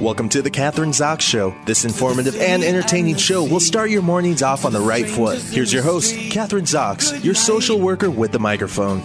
[0.00, 1.54] Welcome to the Kathryn Zox Show.
[1.64, 5.38] This informative and entertaining show will start your mornings off on the right foot.
[5.40, 9.00] Here's your host, Kathryn Zox, your social worker with the microphone.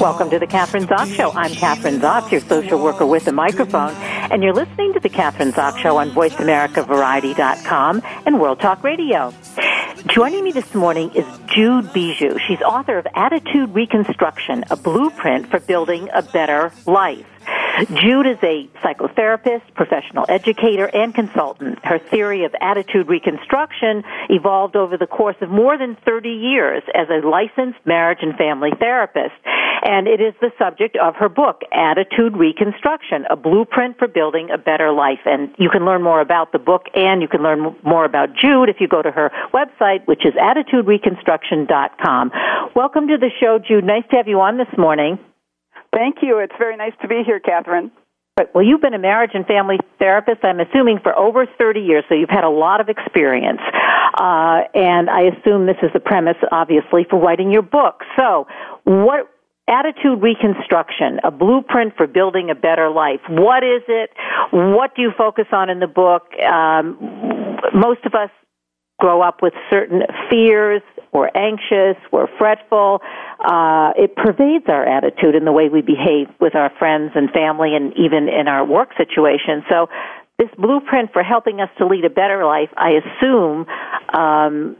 [0.00, 1.32] Welcome to the Kathryn Zox Show.
[1.32, 5.52] I'm Kathryn Zox, your social worker with the microphone, and you're listening to the Kathryn
[5.52, 9.34] Zox Show on VoiceAmericaVariety.com and World Talk Radio.
[10.06, 12.38] Joining me this morning is Jude Bijou.
[12.48, 17.26] She's author of Attitude Reconstruction, a blueprint for building a better life.
[17.88, 21.78] Jude is a psychotherapist, professional educator, and consultant.
[21.84, 27.08] Her theory of attitude reconstruction evolved over the course of more than 30 years as
[27.08, 29.34] a licensed marriage and family therapist.
[29.82, 34.58] And it is the subject of her book, Attitude Reconstruction, a blueprint for building a
[34.58, 35.20] better life.
[35.24, 38.68] And you can learn more about the book and you can learn more about Jude
[38.68, 42.30] if you go to her website, which is attitudereconstruction.com.
[42.76, 43.84] Welcome to the show, Jude.
[43.84, 45.18] Nice to have you on this morning.
[45.92, 46.38] Thank you.
[46.38, 47.90] It's very nice to be here, Kathryn.
[48.54, 52.14] Well, you've been a marriage and family therapist, I'm assuming, for over 30 years, so
[52.14, 53.60] you've had a lot of experience.
[54.18, 58.02] Uh, and I assume this is the premise, obviously, for writing your book.
[58.16, 58.46] So,
[58.84, 59.28] what
[59.70, 63.20] attitude reconstruction, a blueprint for building a better life.
[63.28, 64.10] What is it?
[64.50, 66.26] What do you focus on in the book?
[66.42, 66.98] Um,
[67.72, 68.30] most of us
[68.98, 70.82] grow up with certain fears,
[71.12, 73.00] we're anxious, we're fretful.
[73.40, 77.74] Uh, it pervades our attitude and the way we behave with our friends and family
[77.74, 79.64] and even in our work situation.
[79.68, 79.88] So
[80.38, 83.66] this blueprint for helping us to lead a better life, I assume,
[84.14, 84.76] um,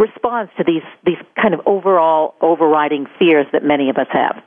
[0.00, 4.42] responds to these these kind of overall overriding fears that many of us have.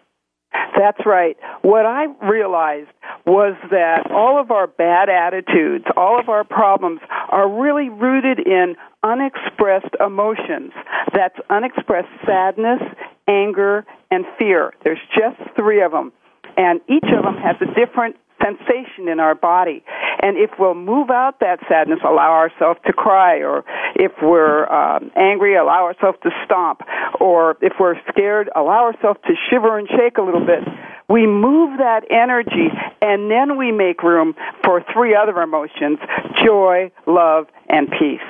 [0.77, 1.37] That's right.
[1.61, 2.89] What I realized
[3.25, 6.99] was that all of our bad attitudes, all of our problems
[7.29, 10.71] are really rooted in unexpressed emotions.
[11.13, 12.81] That's unexpressed sadness,
[13.27, 14.73] anger, and fear.
[14.83, 16.11] There's just three of them.
[16.57, 19.83] And each of them has a different sensation in our body.
[20.21, 23.63] And if we'll move out that sadness, allow ourselves to cry, or
[23.95, 26.81] if we're um, angry, allow ourselves to stomp,
[27.19, 30.63] or if we're scared, allow ourselves to shiver and shake a little bit.
[31.09, 32.69] We move that energy,
[33.01, 35.99] and then we make room for three other emotions
[36.43, 38.21] joy, love, and peace.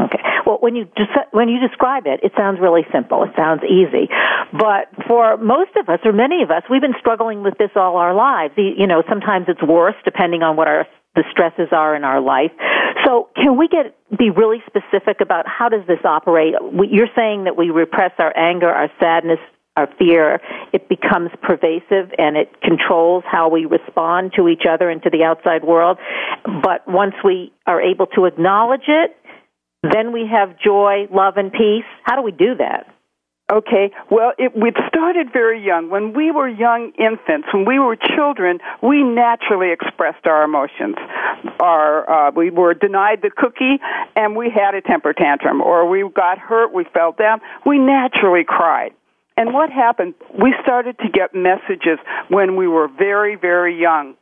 [0.00, 0.31] Okay.
[0.46, 3.22] Well, when you des- when you describe it, it sounds really simple.
[3.24, 4.08] It sounds easy,
[4.52, 7.96] but for most of us, or many of us, we've been struggling with this all
[7.96, 8.54] our lives.
[8.56, 12.52] You know, sometimes it's worse depending on what our the stresses are in our life.
[13.04, 16.54] So, can we get be really specific about how does this operate?
[16.88, 19.38] You're saying that we repress our anger, our sadness,
[19.76, 20.40] our fear,
[20.72, 25.24] it becomes pervasive and it controls how we respond to each other and to the
[25.24, 25.98] outside world.
[26.44, 29.16] But once we are able to acknowledge it
[29.82, 31.84] then we have joy, love, and peace.
[32.04, 32.86] How do we do that?
[33.50, 35.90] Okay, well, it, it started very young.
[35.90, 40.96] When we were young infants, when we were children, we naturally expressed our emotions.
[41.60, 43.78] Our, uh, we were denied the cookie
[44.16, 47.40] and we had a temper tantrum, or we got hurt, we fell down.
[47.66, 48.92] We naturally cried.
[49.36, 50.14] And what happened?
[50.32, 54.14] We started to get messages when we were very, very young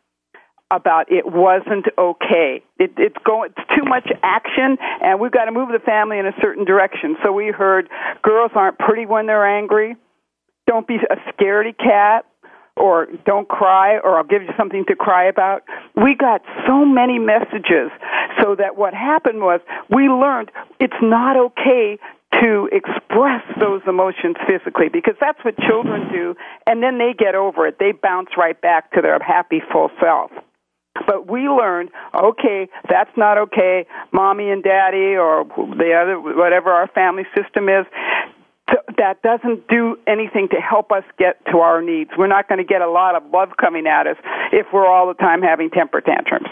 [0.70, 2.62] about it wasn't okay.
[2.78, 6.26] It, it's going, it's too much action, and we've got to move the family in
[6.26, 7.16] a certain direction.
[7.24, 7.88] So we heard
[8.22, 9.96] girls aren't pretty when they're angry.
[10.66, 12.26] Don't be a scaredy cat,
[12.76, 15.64] or don't cry, or I'll give you something to cry about.
[15.96, 17.90] We got so many messages,
[18.40, 19.60] so that what happened was
[19.90, 21.98] we learned it's not okay
[22.40, 26.36] to express those emotions physically because that's what children do
[26.66, 30.30] and then they get over it they bounce right back to their happy full self
[31.06, 33.86] but we learned, okay, that's not okay.
[34.12, 37.86] Mommy and daddy, or the other, whatever our family system is,
[38.98, 42.10] that doesn't do anything to help us get to our needs.
[42.16, 44.16] We're not going to get a lot of love coming at us
[44.52, 46.48] if we're all the time having temper tantrums.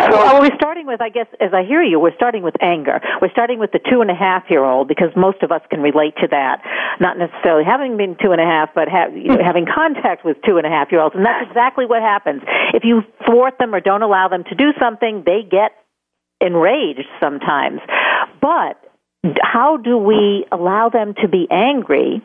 [0.00, 3.00] So, well, we're starting with, I guess, as I hear you, we're starting with anger.
[3.22, 5.80] We're starting with the two and a half year old because most of us can
[5.80, 6.62] relate to that.
[7.00, 10.36] Not necessarily having been two and a half, but have, you know, having contact with
[10.46, 11.14] two and a half year olds.
[11.14, 12.42] And that's exactly what happens.
[12.74, 15.72] If you thwart them or don't allow them to do something, they get
[16.40, 17.80] enraged sometimes.
[18.40, 18.76] But
[19.40, 22.22] how do we allow them to be angry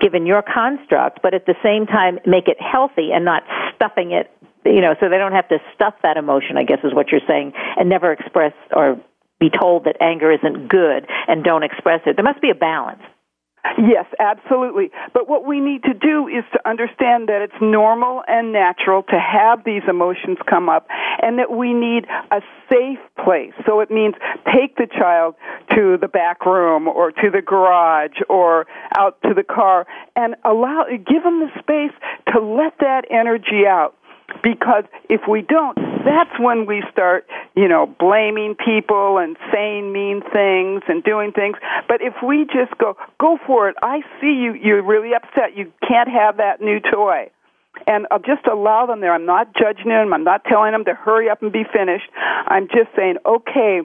[0.00, 3.42] given your construct, but at the same time make it healthy and not
[3.74, 4.30] stuffing it,
[4.64, 7.24] you know, so they don't have to stuff that emotion, I guess is what you're
[7.28, 9.00] saying, and never express or
[9.40, 12.16] be told that anger isn't good and don't express it.
[12.16, 13.02] There must be a balance.
[13.78, 14.90] Yes, absolutely.
[15.14, 19.18] But what we need to do is to understand that it's normal and natural to
[19.18, 20.86] have these emotions come up
[21.22, 22.40] and that we need a
[22.70, 23.54] safe place.
[23.66, 24.14] So it means
[24.52, 25.34] take the child
[25.74, 28.66] to the back room or to the garage or
[28.98, 31.96] out to the car and allow, give them the space
[32.34, 33.96] to let that energy out
[34.42, 40.22] because if we don't, that's when we start, you know, blaming people and saying mean
[40.32, 41.56] things and doing things.
[41.88, 43.76] But if we just go, go for it.
[43.82, 45.56] I see you, you're really upset.
[45.56, 47.30] You can't have that new toy.
[47.86, 49.12] And I'll just allow them there.
[49.12, 50.14] I'm not judging them.
[50.14, 52.08] I'm not telling them to hurry up and be finished.
[52.46, 53.80] I'm just saying, okay,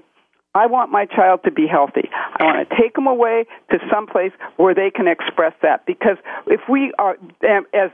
[0.59, 2.09] I want my child to be healthy.
[2.11, 5.85] I want to take them away to some place where they can express that.
[5.85, 6.17] Because
[6.47, 7.15] if we are,
[7.73, 7.91] as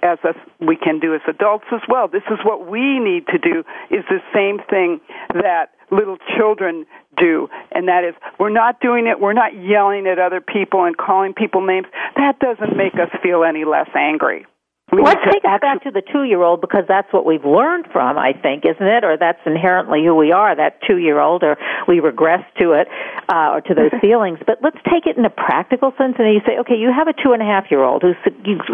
[0.00, 2.06] as us, we can do as adults as well.
[2.06, 3.64] This is what we need to do.
[3.90, 5.00] Is the same thing
[5.34, 9.18] that little children do, and that is we're not doing it.
[9.18, 11.88] We're not yelling at other people and calling people names.
[12.14, 14.46] That doesn't make us feel any less angry.
[14.92, 18.64] Let's take it back to the two-year-old because that's what we've learned from, I think,
[18.64, 19.02] isn't it?
[19.02, 21.56] Or that's inherently who we are, that two-year-old, or
[21.88, 22.86] we regress to it,
[23.32, 24.38] uh, or to those feelings.
[24.46, 27.14] But let's take it in a practical sense, and you say, okay, you have a
[27.16, 28.16] two-and-a-half-year-old who's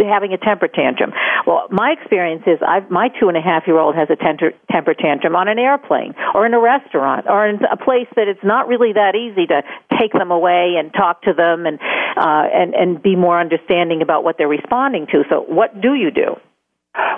[0.03, 1.13] having a temper tantrum.
[1.47, 6.15] Well, my experience is, I've, my two-and-a-half-year-old has a temper, temper tantrum on an airplane,
[6.35, 9.63] or in a restaurant, or in a place that it's not really that easy to
[9.99, 11.79] take them away and talk to them and
[12.17, 15.23] uh, and and be more understanding about what they're responding to.
[15.31, 16.37] So, what do you do?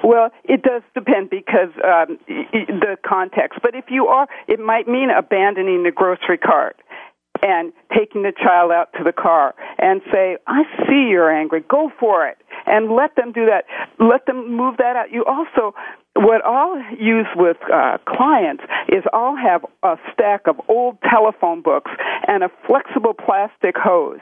[0.04, 3.60] Well, it does depend because um, the context.
[3.62, 6.76] But if you are, it might mean abandoning the grocery cart
[7.42, 11.90] and taking the child out to the car and say, I see you're angry, go
[11.98, 12.38] for it.
[12.66, 13.64] And let them do that.
[13.98, 15.10] Let them move that out.
[15.10, 15.74] You also,
[16.14, 21.90] what I'll use with uh, clients is I'll have a stack of old telephone books
[22.28, 24.20] and a flexible plastic hose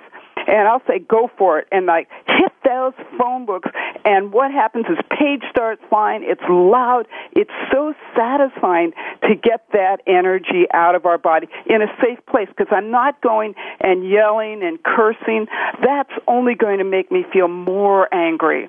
[0.50, 1.68] and I'll say go for it.
[1.70, 3.70] And like hit those phone books.
[4.04, 6.22] And what happens is page starts flying.
[6.24, 7.06] It's loud.
[7.32, 8.92] It's so satisfying
[9.22, 13.20] to get that energy out of our body in a safe place because I'm not
[13.20, 15.46] going and yelling and cursing.
[15.82, 18.68] That's only going to make me feel more angry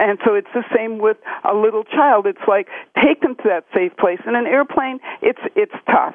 [0.00, 2.26] and so it's the same with a little child.
[2.26, 2.68] It's like
[3.04, 4.18] take them to that safe place.
[4.26, 6.14] In an airplane, it's it's tough,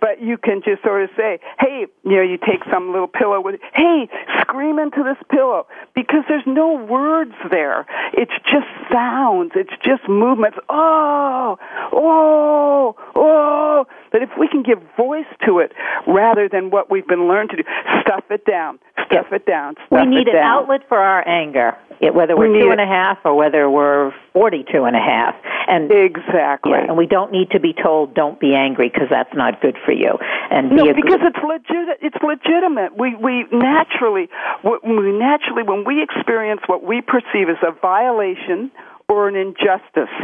[0.00, 3.40] but you can just sort of say, "Hey, you know, you take some little pillow
[3.40, 4.08] with, hey,
[4.40, 7.86] scream into this pillow," because there's no words there.
[8.14, 9.52] It's just sounds.
[9.54, 10.58] It's just movements.
[10.70, 11.58] Oh,
[11.92, 13.86] oh, oh.
[14.12, 15.72] But if we can give voice to it
[16.06, 17.62] rather than what we've been learned to do,
[18.00, 19.74] stuff it down, stuff it down.
[19.86, 23.18] Stuff we need an outlet for our anger, whether we're we two and a half
[23.26, 25.34] or whether we're forty-two and a half.
[25.66, 29.34] And exactly, yeah, and we don't need to be told don't be angry because that's
[29.34, 30.16] not good for you.
[30.50, 31.98] And no, be because it's legit.
[32.00, 32.96] It's legitimate.
[32.96, 34.28] We we naturally
[34.62, 38.70] we naturally when we experience what we perceive as a violation
[39.08, 40.14] or an injustice,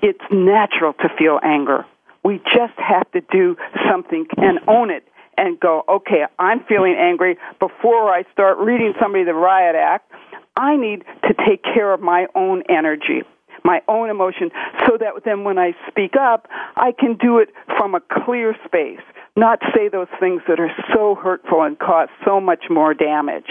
[0.00, 1.84] it's natural to feel anger.
[2.24, 3.56] We just have to do
[3.90, 5.04] something and own it
[5.36, 10.10] and go, okay, I'm feeling angry before I start reading somebody the riot act.
[10.56, 13.22] I need to take care of my own energy,
[13.64, 14.50] my own emotion,
[14.86, 17.48] so that then when I speak up, I can do it
[17.78, 19.00] from a clear space,
[19.34, 23.48] not say those things that are so hurtful and cause so much more damage.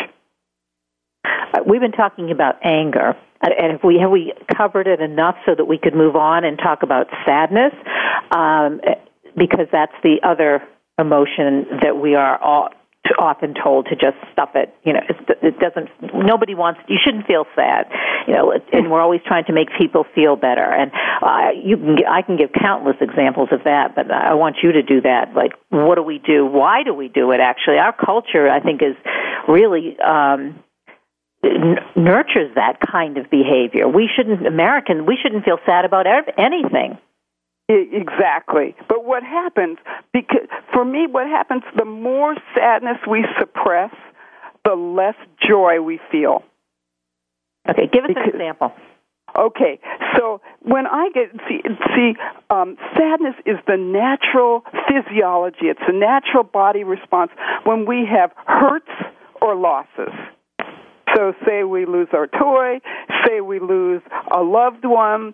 [1.25, 5.55] Uh, we've been talking about anger, and have we have we covered it enough so
[5.55, 7.73] that we could move on and talk about sadness?
[8.31, 8.79] Um,
[9.35, 10.61] because that's the other
[10.97, 12.69] emotion that we are all
[13.19, 14.73] often told to just stuff it.
[14.83, 15.01] You know,
[15.41, 15.89] it doesn't.
[16.13, 16.79] Nobody wants.
[16.87, 17.87] You shouldn't feel sad.
[18.27, 20.63] You know, and we're always trying to make people feel better.
[20.63, 21.97] And uh, you can.
[22.07, 25.33] I can give countless examples of that, but I want you to do that.
[25.35, 26.45] Like, what do we do?
[26.45, 27.39] Why do we do it?
[27.39, 28.95] Actually, our culture, I think, is
[29.47, 29.97] really.
[29.99, 30.63] Um,
[31.95, 33.87] nurtures that kind of behavior.
[33.87, 35.07] We shouldn't American.
[35.07, 36.05] We shouldn't feel sad about
[36.37, 36.99] anything.
[37.71, 38.75] Exactly.
[38.89, 39.77] But what happens,
[40.13, 43.91] because for me, what happens, the more sadness we suppress,
[44.65, 46.43] the less joy we feel.
[47.69, 48.73] Okay, give us because, an example.
[49.37, 49.79] Okay,
[50.17, 51.61] so when I get see,
[51.95, 52.13] see
[52.49, 55.67] um, sadness is the natural physiology.
[55.67, 57.31] It's a natural body response
[57.63, 58.91] when we have hurts
[59.41, 60.13] or losses.
[61.15, 62.79] So, say we lose our toy,
[63.25, 64.01] say we lose
[64.33, 65.33] a loved one,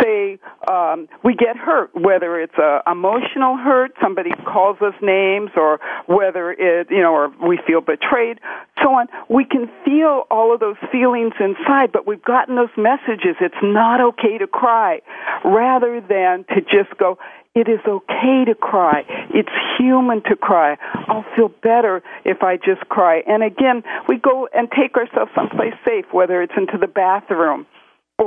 [0.00, 5.80] say um, we get hurt, whether it's a emotional hurt, somebody calls us names, or
[6.06, 8.38] whether it, you know, or we feel betrayed.
[8.82, 9.08] so on.
[9.28, 13.36] We can feel all of those feelings inside, but we've gotten those messages.
[13.40, 15.00] It's not okay to cry,
[15.44, 17.18] rather than to just go,
[17.54, 19.02] it is okay to cry.
[19.34, 20.76] It's human to cry.
[21.08, 23.22] I'll feel better if I just cry.
[23.26, 27.66] And again, we go and take ourselves someplace safe, whether it's into the bathroom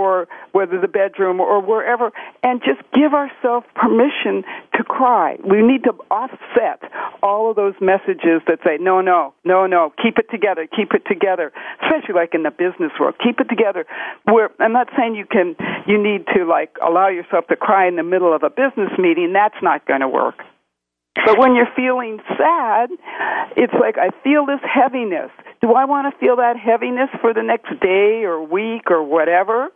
[0.03, 2.11] or whether the bedroom or wherever,
[2.43, 4.43] and just give ourselves permission
[4.75, 5.37] to cry.
[5.43, 6.83] We need to offset
[7.23, 11.03] all of those messages that say, no, no, no, no, keep it together, keep it
[11.07, 13.85] together, especially like in the business world, keep it together.
[14.25, 15.55] Where I'm not saying you can,
[15.87, 19.31] you need to like allow yourself to cry in the middle of a business meeting.
[19.33, 20.43] That's not going to work.
[21.15, 22.89] But when you're feeling sad,
[23.55, 25.29] it's like I feel this heaviness.
[25.61, 29.69] Do I want to feel that heaviness for the next day or week or whatever?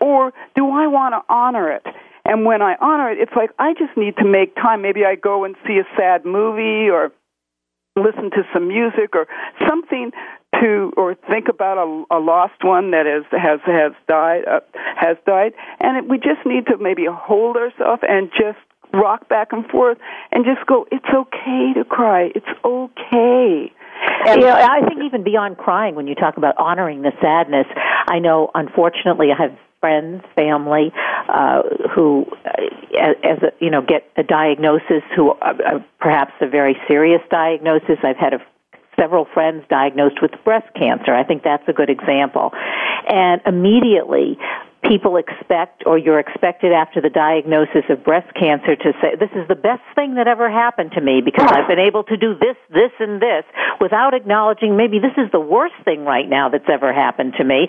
[0.00, 1.86] Or do I want to honor it?
[2.24, 4.82] And when I honor it, it's like I just need to make time.
[4.82, 7.12] Maybe I go and see a sad movie or
[7.96, 9.26] listen to some music or
[9.68, 10.12] something
[10.60, 14.60] to or think about a, a lost one that is has has died uh,
[14.96, 18.58] has died and it, we just need to maybe hold ourselves and just
[18.92, 19.98] rock back and forth
[20.32, 23.72] and just go it's okay to cry it's okay
[24.26, 27.66] and you know, I think even beyond crying, when you talk about honoring the sadness,
[28.08, 30.92] I know, unfortunately, I have friends, family,
[31.28, 31.62] uh,
[31.94, 36.76] who, uh, as a, you know, get a diagnosis who uh, uh, perhaps a very
[36.86, 37.98] serious diagnosis.
[38.02, 38.38] I've had a
[38.98, 41.14] several friends diagnosed with breast cancer.
[41.14, 42.50] I think that's a good example.
[43.08, 44.36] And immediately,
[44.84, 49.46] people expect or you're expected after the diagnosis of breast cancer to say this is
[49.48, 52.56] the best thing that ever happened to me because I've been able to do this
[52.70, 53.44] this and this
[53.80, 57.68] without acknowledging maybe this is the worst thing right now that's ever happened to me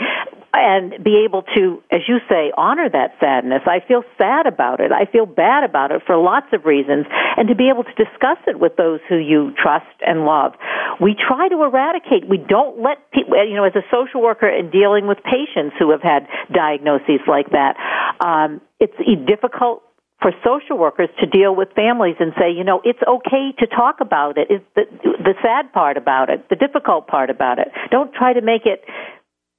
[0.54, 4.92] and be able to as you say honor that sadness I feel sad about it
[4.92, 7.06] I feel bad about it for lots of reasons
[7.38, 10.54] and to be able to discuss it with those who you trust and love
[11.00, 14.72] we try to eradicate we don't let people you know as a social worker and
[14.72, 17.76] dealing with patients who have had diagnoses like that.
[18.20, 18.96] Um, it's
[19.28, 19.84] difficult
[20.22, 24.02] for social workers to deal with families and say, you know, it's okay to talk
[24.02, 24.48] about it.
[24.52, 24.56] it.
[24.56, 24.84] Is the
[25.18, 27.70] the sad part about it, the difficult part about it.
[27.90, 28.84] Don't try to make it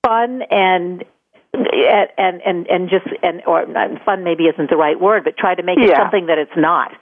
[0.04, 1.04] fun and
[1.52, 3.66] and and and just and or
[4.04, 6.92] fun maybe isn't the right word, but try to make it something that it's not.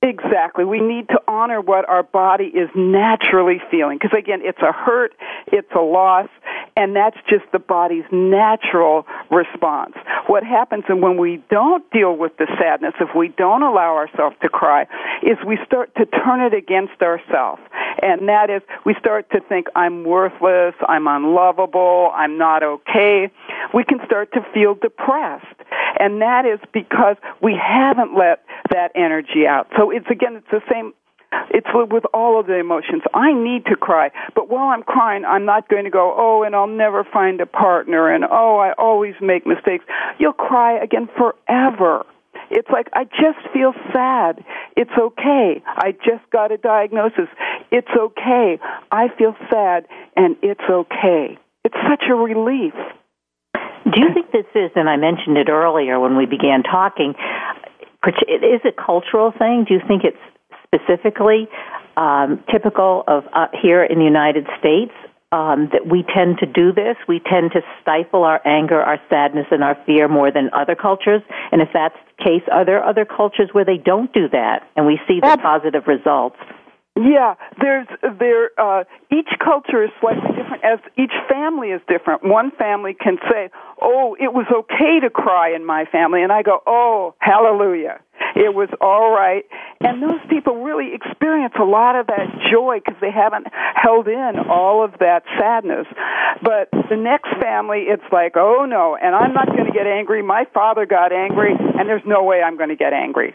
[0.00, 0.64] Exactly.
[0.64, 3.98] We need to honor what our body is naturally feeling.
[4.00, 5.12] Because again, it's a hurt,
[5.48, 6.28] it's a loss,
[6.76, 9.94] and that's just the body's natural response.
[10.28, 14.36] What happens and when we don't deal with the sadness, if we don't allow ourselves
[14.42, 14.86] to cry,
[15.24, 17.60] is we start to turn it against ourselves.
[18.00, 23.32] And that is, we start to think, I'm worthless, I'm unlovable, I'm not okay.
[23.74, 25.44] We can start to feel depressed.
[25.98, 29.66] And that is because we haven't let that energy out.
[29.76, 30.92] So it's again, it's the same
[31.50, 33.02] it's with all of the emotions.
[33.12, 36.54] I need to cry, but while I'm crying, I'm not going to go, oh, and
[36.56, 39.84] I'll never find a partner, and oh, I always make mistakes.
[40.18, 42.04] You'll cry again forever.
[42.50, 44.42] It's like, I just feel sad.
[44.76, 45.62] It's okay.
[45.66, 47.28] I just got a diagnosis.
[47.70, 48.58] It's okay.
[48.90, 51.36] I feel sad, and it's okay.
[51.64, 52.74] It's such a relief.
[53.84, 57.14] Do you think this is, and I mentioned it earlier when we began talking,
[58.06, 59.64] is a cultural thing?
[59.66, 60.16] Do you think it's
[60.64, 61.48] specifically
[61.96, 64.92] um, typical of uh, here in the United States
[65.32, 66.96] um, that we tend to do this.
[67.06, 71.22] We tend to stifle our anger, our sadness, and our fear more than other cultures.
[71.52, 74.86] And if that's the case, are there other cultures where they don't do that and
[74.86, 76.36] we see the positive results?
[76.98, 77.86] Yeah, there's
[78.18, 78.50] there.
[78.58, 80.64] Uh, each culture is slightly different.
[80.64, 82.24] As each family is different.
[82.24, 83.50] One family can say,
[83.80, 88.00] "Oh, it was okay to cry in my family," and I go, "Oh, hallelujah."
[88.34, 89.44] It was all right.
[89.80, 94.32] And those people really experience a lot of that joy because they haven't held in
[94.50, 95.86] all of that sadness.
[96.42, 100.22] But the next family, it's like, oh no, and I'm not going to get angry.
[100.22, 103.34] My father got angry, and there's no way I'm going to get angry.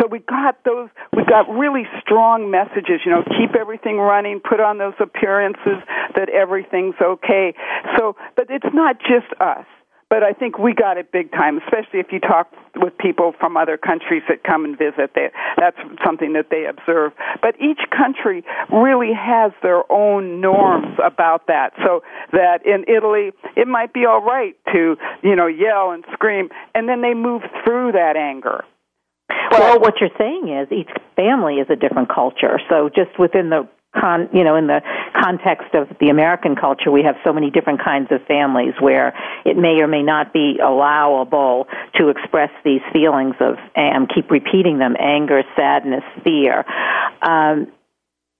[0.00, 4.60] So we got those, we got really strong messages, you know, keep everything running, put
[4.60, 5.82] on those appearances
[6.14, 7.54] that everything's okay.
[7.96, 9.66] So, but it's not just us.
[10.10, 13.58] But I think we got it big time, especially if you talk with people from
[13.58, 15.10] other countries that come and visit.
[15.14, 17.12] They, that's something that they observe.
[17.42, 18.42] But each country
[18.72, 21.72] really has their own norms about that.
[21.84, 26.48] So that in Italy, it might be all right to, you know, yell and scream,
[26.74, 28.64] and then they move through that anger.
[29.50, 32.60] Well, what you're saying is each family is a different culture.
[32.68, 33.68] So just within the
[33.98, 34.80] con, you know, in the
[35.14, 39.56] context of the American culture, we have so many different kinds of families where it
[39.56, 41.66] may or may not be allowable
[41.96, 46.64] to express these feelings of, and keep repeating them, anger, sadness, fear.
[47.22, 47.72] Um,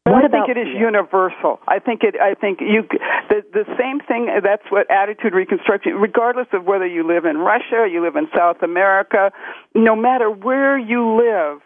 [0.08, 1.60] But what I think it is universal.
[1.68, 2.14] I think it.
[2.20, 2.82] I think you.
[3.28, 4.28] The the same thing.
[4.42, 5.94] That's what attitude reconstruction.
[5.94, 9.30] Regardless of whether you live in Russia, you live in South America,
[9.74, 11.60] no matter where you live,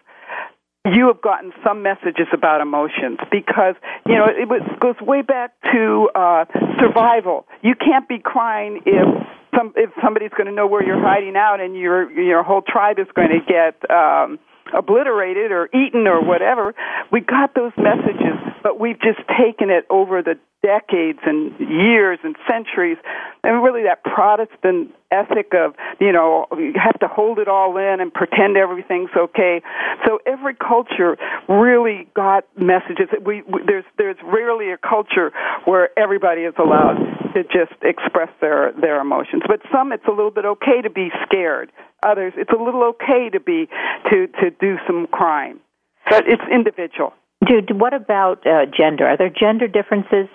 [0.84, 3.74] you have gotten some messages about emotions because
[4.06, 6.44] you know it was, goes way back to uh,
[6.80, 7.46] survival.
[7.62, 11.60] You can't be crying if some if somebody's going to know where you're hiding out
[11.60, 13.88] and your your whole tribe is going to get.
[13.90, 14.38] Um,
[14.74, 16.74] obliterated or eaten or whatever.
[17.12, 22.36] We got those messages, but we've just taken it over the decades and years and
[22.48, 22.96] centuries,
[23.44, 28.00] and really that Protestant ethic of you know you have to hold it all in
[28.00, 29.60] and pretend everything's okay.
[30.06, 33.08] So every culture really got messages.
[33.20, 35.32] We, we there's there's rarely a culture
[35.66, 36.96] where everybody is allowed
[37.34, 41.10] to just express their their emotions, but some it's a little bit okay to be
[41.26, 41.70] scared.
[42.02, 43.68] Others it's a little okay to be
[44.10, 45.60] to to do some crime,
[46.08, 47.12] but it's individual.
[47.48, 49.06] Jude, what about uh, gender?
[49.06, 50.28] Are there gender differences?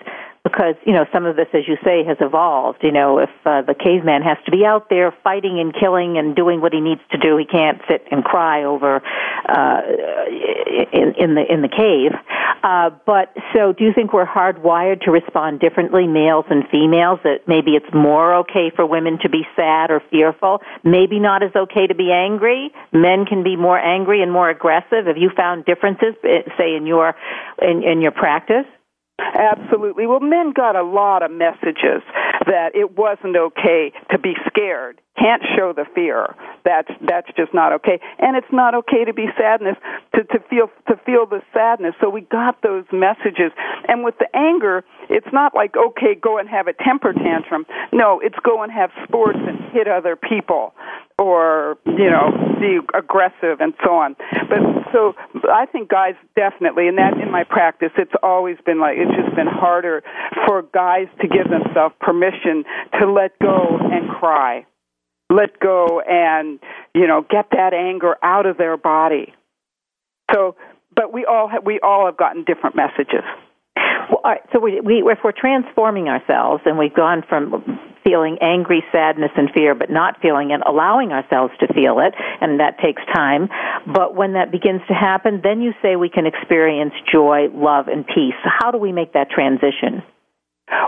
[0.44, 2.78] Because you know some of this, as you say, has evolved.
[2.82, 6.34] You know, if uh, the caveman has to be out there fighting and killing and
[6.34, 9.02] doing what he needs to do, he can't sit and cry over
[9.48, 9.80] uh,
[10.92, 12.12] in, in the in the cave.
[12.62, 17.20] Uh, but so, do you think we're hardwired to respond differently, males and females?
[17.24, 21.54] That maybe it's more okay for women to be sad or fearful, maybe not as
[21.54, 22.72] okay to be angry.
[22.92, 25.06] Men can be more angry and more aggressive.
[25.06, 27.14] Have you found differences, eh, say, in your
[27.62, 28.66] in, in your practice?
[29.18, 30.06] Absolutely.
[30.06, 32.02] Well, men got a lot of messages
[32.46, 35.00] that it wasn't okay to be scared.
[35.18, 36.34] Can't show the fear.
[36.64, 37.98] That's that's just not okay.
[38.18, 39.76] And it's not okay to be sadness
[40.14, 41.94] to to feel to feel the sadness.
[42.00, 43.50] So we got those messages.
[43.88, 47.66] And with the anger, it's not like okay, go and have a temper tantrum.
[47.92, 50.74] No, it's go and have sports and hit other people
[51.18, 54.16] or you know be aggressive and so on.
[54.48, 54.60] But
[54.92, 55.14] so
[55.52, 59.34] i think guys definitely and that in my practice it's always been like it's just
[59.36, 60.02] been harder
[60.46, 62.64] for guys to give themselves permission
[62.98, 64.66] to let go and cry.
[65.30, 66.58] Let go and
[66.94, 69.34] you know get that anger out of their body.
[70.32, 70.56] So
[70.94, 73.22] but we all have, we all have gotten different messages.
[74.10, 78.38] Well, all right, so we, we, if we're transforming ourselves and we've gone from feeling
[78.40, 82.78] angry, sadness, and fear, but not feeling it, allowing ourselves to feel it, and that
[82.78, 83.48] takes time.
[83.86, 88.06] But when that begins to happen, then you say we can experience joy, love, and
[88.06, 88.38] peace.
[88.44, 90.02] How do we make that transition?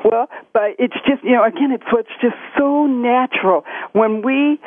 [0.05, 4.61] Well, but it's just, you know, again, it's what's just so natural when we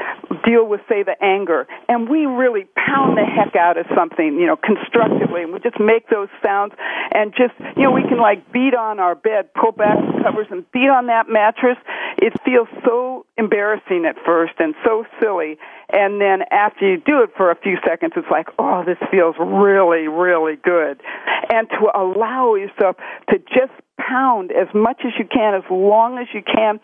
[0.46, 4.48] deal with, say, the anger and we really pound the heck out of something, you
[4.48, 6.74] know, constructively, and we just make those sounds
[7.14, 10.48] and just, you know, we can like beat on our bed, pull back the covers
[10.50, 11.78] and beat on that mattress.
[12.18, 15.58] It feels so embarrassing at first and so silly.
[15.90, 19.36] And then after you do it for a few seconds, it's like, oh, this feels
[19.40, 21.02] really, really good.
[21.50, 22.98] And to allow yourself
[23.30, 26.80] to just pound as much as you can, as long as you can,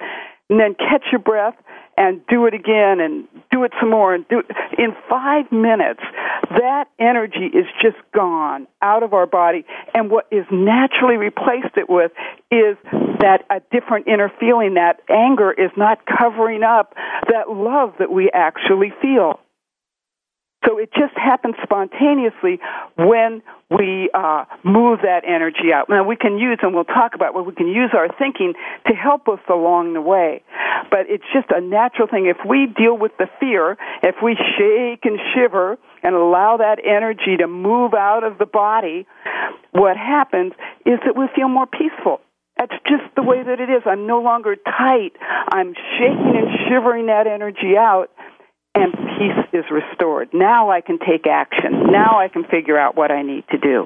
[0.50, 1.56] and then catch your breath
[2.00, 4.46] and do it again and do it some more and do it.
[4.80, 6.00] in 5 minutes
[6.50, 11.90] that energy is just gone out of our body and what is naturally replaced it
[11.90, 12.12] with
[12.50, 12.78] is
[13.20, 16.96] that a different inner feeling that anger is not covering up
[17.28, 19.40] that love that we actually feel
[20.66, 22.60] so it just happens spontaneously
[22.98, 25.90] when we uh, move that energy out.
[25.90, 28.54] Now we can use, and we'll talk about what we can use our thinking
[28.88, 30.44] to help us along the way.
[30.90, 32.26] But it's just a natural thing.
[32.26, 37.38] If we deal with the fear, if we shake and shiver and allow that energy
[37.38, 39.08] to move out of the body,
[39.72, 40.54] what happens
[40.86, 42.20] is that we feel more peaceful.
[42.58, 43.84] That's just the way that it is.
[43.86, 45.12] I'm no longer tight.
[45.54, 48.10] I'm shaking and shivering that energy out
[48.80, 50.30] and peace is restored.
[50.34, 51.92] Now I can take action.
[51.92, 53.86] Now I can figure out what I need to do.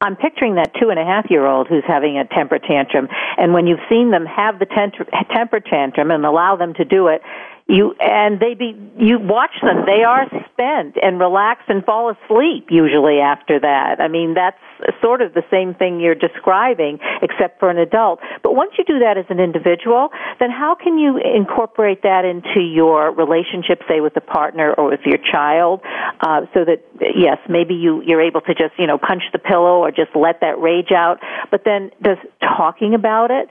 [0.00, 3.54] I'm picturing that two and a half year old who's having a temper tantrum, and
[3.54, 7.22] when you've seen them have the temper tantrum and allow them to do it,
[7.66, 9.84] you and they be you watch them.
[9.86, 14.00] They are spent and relax and fall asleep usually after that.
[14.00, 14.58] I mean that's
[15.00, 18.20] sort of the same thing you're describing except for an adult.
[18.42, 22.60] But once you do that as an individual then how can you incorporate that into
[22.60, 25.80] your relationship say with a partner or with your child
[26.20, 26.84] uh, so that
[27.16, 30.40] yes maybe you you're able to just you know punch the pillow or just let
[30.42, 31.18] that rage out.
[31.50, 33.48] But then does talking about it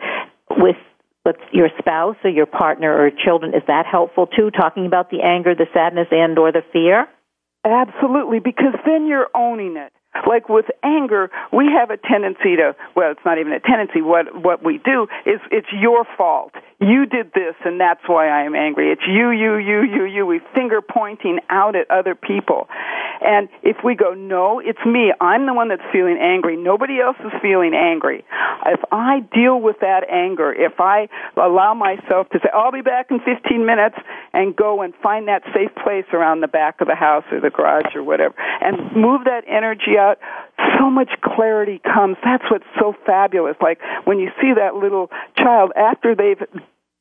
[0.51, 0.77] with
[1.25, 5.21] with your spouse or your partner or children is that helpful too talking about the
[5.21, 7.07] anger the sadness and or the fear?
[7.65, 9.93] Absolutely because then you're owning it
[10.27, 14.25] like with anger we have a tendency to well it's not even a tendency what
[14.43, 18.55] what we do is it's your fault you did this and that's why I am
[18.55, 18.91] angry.
[18.91, 20.25] It's you, you, you, you, you.
[20.25, 22.67] We finger pointing out at other people.
[23.21, 25.13] And if we go, no, it's me.
[25.21, 26.57] I'm the one that's feeling angry.
[26.57, 28.25] Nobody else is feeling angry.
[28.65, 33.11] If I deal with that anger, if I allow myself to say, I'll be back
[33.11, 33.95] in 15 minutes
[34.33, 37.49] and go and find that safe place around the back of the house or the
[37.49, 39.95] garage or whatever and move that energy
[40.79, 42.17] so much clarity comes.
[42.23, 43.55] That's what's so fabulous.
[43.61, 46.41] Like when you see that little child after they've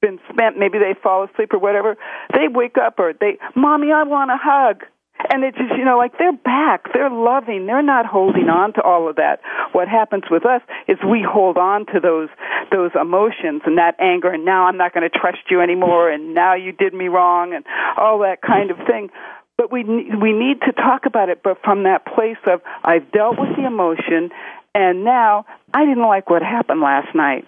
[0.00, 1.96] been spent, maybe they fall asleep or whatever,
[2.34, 4.82] they wake up or they, Mommy, I want a hug.
[5.30, 6.92] And it's just, you know, like they're back.
[6.92, 7.66] They're loving.
[7.66, 9.38] They're not holding on to all of that.
[9.70, 12.28] What happens with us is we hold on to those,
[12.72, 16.34] those emotions and that anger and now I'm not going to trust you anymore and
[16.34, 17.64] now you did me wrong and
[17.96, 19.10] all that kind of thing.
[19.58, 23.38] But we, we need to talk about it, but from that place of I've dealt
[23.38, 24.30] with the emotion
[24.74, 27.46] and now I didn't like what happened last night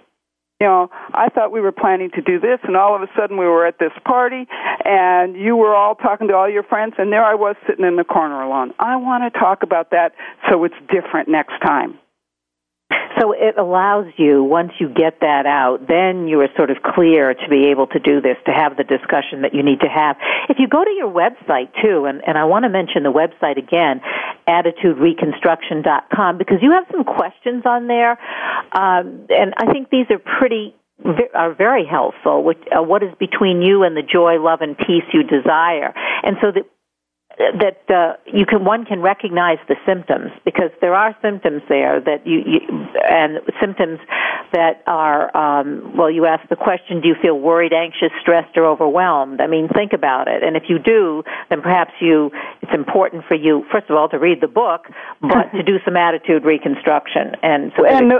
[0.60, 3.36] you know, I thought we were planning to do this, and all of a sudden
[3.36, 4.46] we were at this party,
[4.84, 7.96] and you were all talking to all your friends, and there I was sitting in
[7.96, 8.72] the corner alone.
[8.78, 10.12] I want to talk about that
[10.48, 11.98] so it's different next time.
[13.20, 17.34] So it allows you, once you get that out, then you are sort of clear
[17.34, 20.16] to be able to do this, to have the discussion that you need to have.
[20.48, 23.56] If you go to your website too, and, and I want to mention the website
[23.56, 24.00] again,
[24.48, 28.18] attitudereconstruction.com, because you have some questions on there,
[28.72, 30.74] um, and I think these are pretty
[31.34, 32.48] are very helpful.
[32.48, 35.92] Uh, what is between you and the joy, love, and peace you desire?
[36.22, 36.64] And so that
[37.38, 42.26] that uh, you can one can recognize the symptoms because there are symptoms there that
[42.26, 42.60] you, you
[43.08, 43.98] and symptoms
[44.52, 48.66] that are um, well you ask the question do you feel worried anxious stressed or
[48.66, 49.40] overwhelmed?
[49.40, 50.42] I mean think about it.
[50.42, 52.30] And if you do then perhaps you
[52.62, 54.86] it's important for you first of all to read the book
[55.20, 57.34] but to do some attitude reconstruction.
[57.42, 58.12] And so and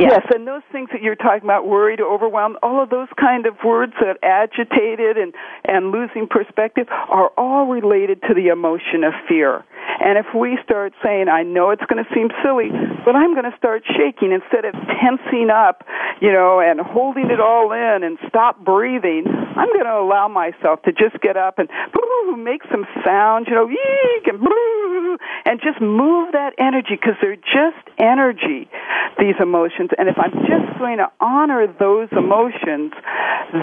[0.00, 3.54] Yes, and those things that you're talking about, worried, overwhelmed, all of those kind of
[3.64, 5.34] words that agitated and,
[5.64, 9.64] and losing perspective are all related to the emotion of fear.
[10.00, 12.72] And if we start saying, I know it's going to seem silly,
[13.04, 15.84] but I'm going to start shaking instead of tensing up,
[16.20, 20.80] you know, and holding it all in and stop breathing, I'm going to allow myself
[20.88, 21.68] to just get up and
[22.38, 24.40] make some sounds, you know, eek and
[25.44, 28.70] and just move that energy because they're just energy,
[29.18, 29.89] these emotions.
[29.98, 32.92] And if I'm just going to honor those emotions,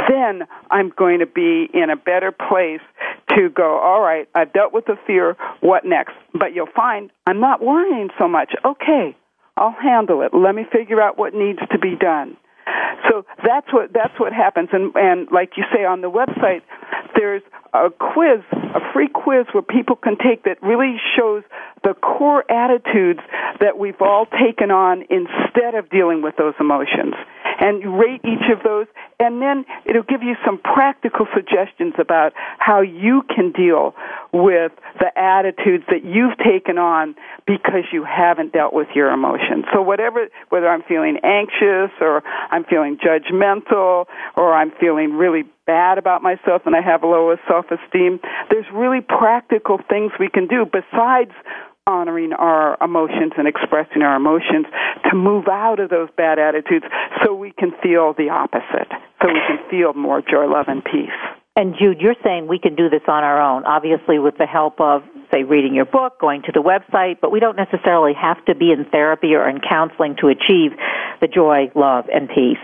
[0.09, 2.81] then I'm going to be in a better place
[3.35, 6.13] to go, all right, I've dealt with the fear, what next?
[6.33, 8.53] But you'll find I'm not worrying so much.
[8.65, 9.15] Okay,
[9.55, 10.33] I'll handle it.
[10.33, 12.37] Let me figure out what needs to be done.
[13.09, 16.61] So that's what that's what happens, and and like you say on the website,
[17.15, 17.41] there's
[17.73, 21.43] a quiz, a free quiz where people can take that really shows
[21.83, 23.19] the core attitudes
[23.59, 27.13] that we've all taken on instead of dealing with those emotions.
[27.59, 28.85] And rate each of those,
[29.19, 33.95] and then it'll give you some practical suggestions about how you can deal
[34.31, 37.15] with the attitudes that you've taken on
[37.47, 39.65] because you haven't dealt with your emotions.
[39.73, 45.97] So whatever, whether I'm feeling anxious or I'm feeling judgmental or I'm feeling really bad
[45.97, 47.35] about myself and I have low
[47.67, 51.31] self-esteem, there's really practical things we can do besides
[51.85, 54.65] honoring our emotions and expressing our emotions
[55.09, 56.85] to move out of those bad attitudes
[57.23, 61.15] so we can feel the opposite, so we can feel more joy, love, and peace.
[61.55, 64.79] And Jude, you're saying we can do this on our own, obviously with the help
[64.79, 65.01] of,
[65.33, 68.71] say, reading your book, going to the website, but we don't necessarily have to be
[68.71, 70.77] in therapy or in counseling to achieve
[71.21, 72.57] the joy, love, and peace.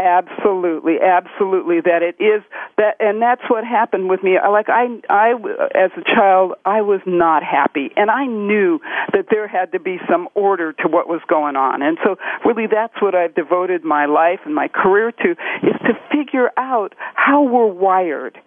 [0.00, 1.82] Absolutely, absolutely.
[1.82, 2.42] That it is
[2.78, 4.38] that, and that's what happened with me.
[4.40, 5.34] Like I, I,
[5.74, 8.80] as a child, I was not happy, and I knew
[9.12, 11.82] that there had to be some order to what was going on.
[11.82, 15.92] And so, really, that's what I've devoted my life and my career to: is to
[16.10, 18.40] figure out how we're wired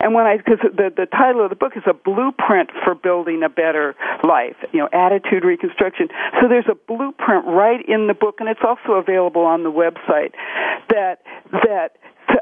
[0.00, 3.42] and when I, because the, the title of the book is a blueprint for building
[3.44, 6.08] a better life, you know, attitude reconstruction.
[6.40, 10.32] So there's a blueprint right in the book, and it's also available on the website
[10.90, 11.96] that, that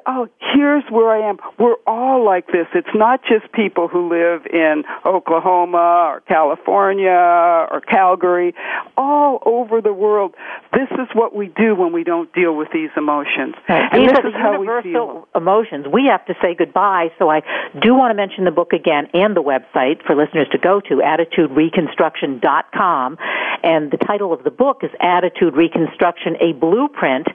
[0.07, 1.38] oh, here's where I am.
[1.59, 2.67] We're all like this.
[2.75, 8.55] It's not just people who live in Oklahoma or California or Calgary.
[8.97, 10.35] All over the world,
[10.73, 13.57] this is what we do when we don't deal with these emotions.
[13.69, 15.87] And these are the universal emotions.
[15.93, 17.43] We have to say goodbye, so I
[17.81, 20.97] do want to mention the book again and the website for listeners to go to,
[20.97, 23.19] attitudereconstruction.com.
[23.62, 27.29] And the title of the book is Attitude Reconstruction, a Blueprint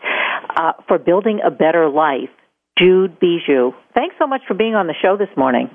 [0.56, 2.30] uh, for Building a Better Life.
[2.78, 3.74] Jude Bijou.
[3.94, 5.70] Thanks so much for being on the show this morning.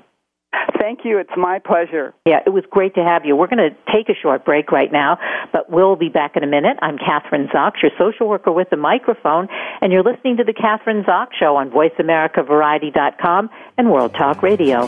[0.79, 1.17] Thank you.
[1.17, 2.13] It's my pleasure.
[2.25, 3.35] Yeah, it was great to have you.
[3.35, 5.17] We're going to take a short break right now,
[5.51, 6.77] but we'll be back in a minute.
[6.81, 9.47] I'm Kathryn Zox, your social worker with the microphone,
[9.81, 14.87] and you're listening to the Kathryn Zox Show on VoiceAmericaVariety.com and World Talk Radio.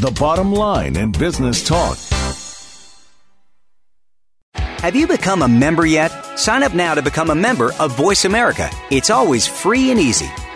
[0.00, 1.98] the bottom line in business talk.
[4.54, 6.10] Have you become a member yet?
[6.38, 8.70] Sign up now to become a member of Voice America.
[8.90, 10.30] It's always free and easy.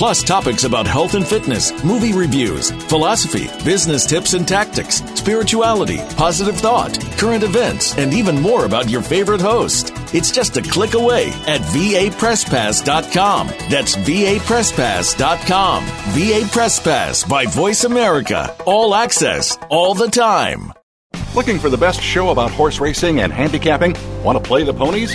[0.00, 6.56] Plus, topics about health and fitness, movie reviews, philosophy, business tips and tactics, spirituality, positive
[6.56, 9.92] thought, current events, and even more about your favorite host.
[10.14, 13.48] It's just a click away at vapresspass.com.
[13.68, 15.84] That's vapresspass.com.
[15.84, 18.56] VA Press Pass by Voice America.
[18.64, 20.72] All access, all the time.
[21.34, 23.94] Looking for the best show about horse racing and handicapping?
[24.24, 25.14] Want to play the ponies?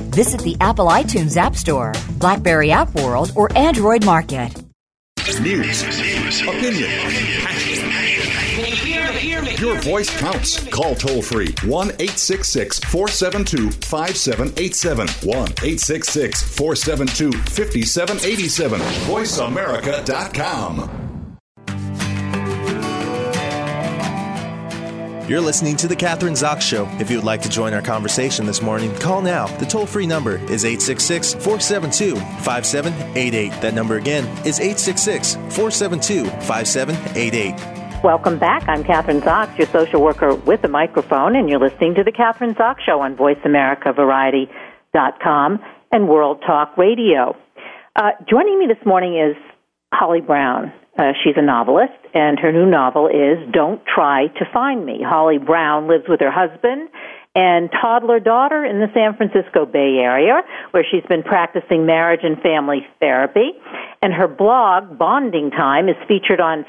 [0.11, 4.51] Visit the Apple iTunes App Store, Blackberry App World, or Android Market.
[5.39, 5.83] News,
[6.41, 6.89] opinion,
[9.59, 10.67] Your voice counts.
[10.69, 15.07] Call toll free 1 866 472 5787.
[15.07, 18.81] 1 866 472 5787.
[18.81, 21.00] VoiceAmerica.com.
[25.31, 26.85] You're listening to The Kathryn Zox Show.
[26.99, 29.47] If you would like to join our conversation this morning, call now.
[29.59, 33.61] The toll free number is 866 472 5788.
[33.61, 38.03] That number again is 866 472 5788.
[38.03, 38.67] Welcome back.
[38.67, 42.53] I'm Kathryn Zox, your social worker with a microphone, and you're listening to The Kathryn
[42.57, 45.59] Zox Show on VoiceAmericaVariety.com
[45.93, 47.37] and World Talk Radio.
[47.95, 49.37] Uh, joining me this morning is
[49.93, 50.73] Holly Brown.
[50.97, 54.99] Uh, she's a novelist, and her new novel is Don't Try to Find Me.
[55.01, 56.89] Holly Brown lives with her husband
[57.33, 62.41] and toddler daughter in the San Francisco Bay Area, where she's been practicing marriage and
[62.41, 63.53] family therapy.
[64.01, 66.65] And her blog, Bonding Time, is featured on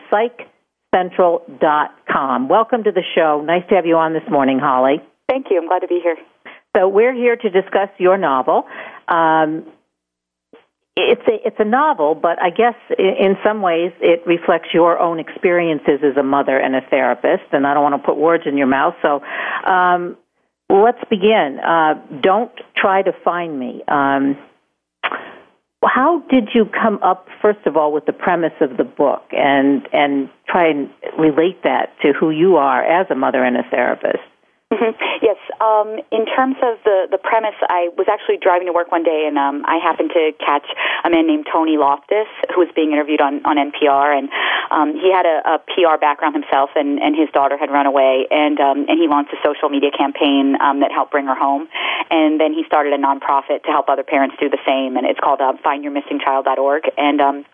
[0.94, 2.48] PsychCentral.com.
[2.48, 3.42] Welcome to the show.
[3.44, 5.02] Nice to have you on this morning, Holly.
[5.28, 5.58] Thank you.
[5.60, 6.16] I'm glad to be here.
[6.76, 8.64] So we're here to discuss your novel.
[9.08, 9.66] Um,
[10.96, 15.18] it's a it's a novel, but I guess in some ways it reflects your own
[15.18, 17.44] experiences as a mother and a therapist.
[17.52, 19.22] And I don't want to put words in your mouth, so
[19.66, 20.16] um,
[20.68, 21.58] let's begin.
[21.64, 23.82] Uh, don't try to find me.
[23.88, 24.36] Um,
[25.84, 29.88] how did you come up, first of all, with the premise of the book, and
[29.92, 34.22] and try and relate that to who you are as a mother and a therapist?
[34.72, 34.96] Mm-hmm.
[35.20, 35.36] Yes.
[35.60, 39.28] Um, in terms of the the premise, I was actually driving to work one day,
[39.28, 40.64] and um, I happened to catch
[41.04, 44.32] a man named Tony Loftus, who was being interviewed on on NPR, and
[44.72, 48.24] um, he had a, a PR background himself, and and his daughter had run away,
[48.30, 51.68] and um, and he launched a social media campaign um, that helped bring her home,
[52.08, 55.20] and then he started a nonprofit to help other parents do the same, and it's
[55.20, 57.44] called uh, FindYourMissingChild.org, and um,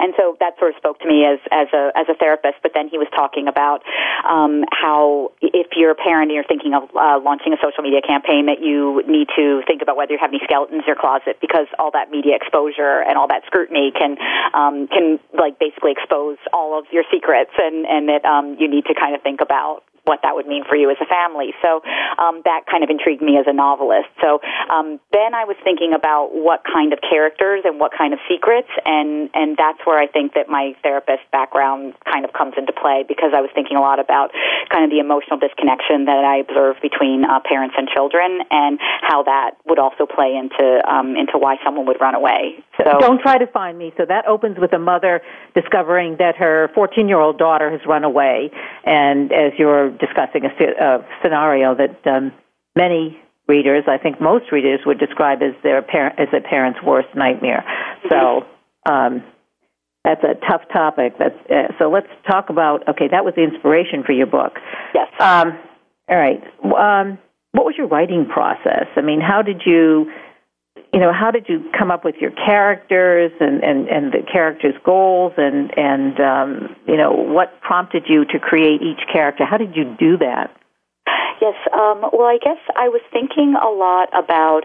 [0.00, 2.58] and so that sort of spoke to me as as a as a therapist.
[2.62, 3.82] But then he was talking about
[4.28, 8.00] um, how if you're a parent and you're thinking of uh, launching a social media
[8.02, 11.38] campaign, that you need to think about whether you have any skeletons in your closet
[11.40, 14.16] because all that media exposure and all that scrutiny can
[14.54, 18.84] um, can like basically expose all of your secrets, and and that um, you need
[18.86, 21.54] to kind of think about what that would mean for you as a family.
[21.62, 21.78] So
[22.18, 24.10] um, that kind of intrigued me as a novelist.
[24.20, 28.18] So um, then I was thinking about what kind of characters and what kind of
[28.26, 32.72] secrets, and and that's where I think that my therapist background kind of comes into
[32.72, 34.34] play because I was thinking a lot about
[34.70, 39.22] kind of the emotional disconnection that I observe between uh, parents and children, and how
[39.22, 42.58] that would also play into um, into why someone would run away.
[42.76, 43.94] So don't try to find me.
[43.96, 45.22] So that opens with a mother
[45.54, 48.50] discovering that her 14 year old daughter has run away,
[48.82, 52.32] and as you're discussing a, a scenario that um,
[52.76, 57.08] many readers, I think most readers, would describe as their parent as a parent's worst
[57.14, 57.64] nightmare.
[58.08, 58.46] So.
[58.84, 59.22] Um,
[60.04, 61.14] that's a tough topic.
[61.16, 62.88] That's, uh, so let's talk about.
[62.88, 64.58] Okay, that was the inspiration for your book.
[64.94, 65.06] Yes.
[65.20, 65.56] Um,
[66.08, 66.42] all right.
[66.64, 67.18] Um,
[67.52, 68.86] what was your writing process?
[68.96, 70.10] I mean, how did you
[70.92, 74.74] you know, how did you come up with your characters and, and, and the characters'
[74.84, 79.44] goals and, and um, you know, what prompted you to create each character?
[79.44, 80.54] How did you do that?
[81.40, 84.62] Yes, um, well, I guess I was thinking a lot about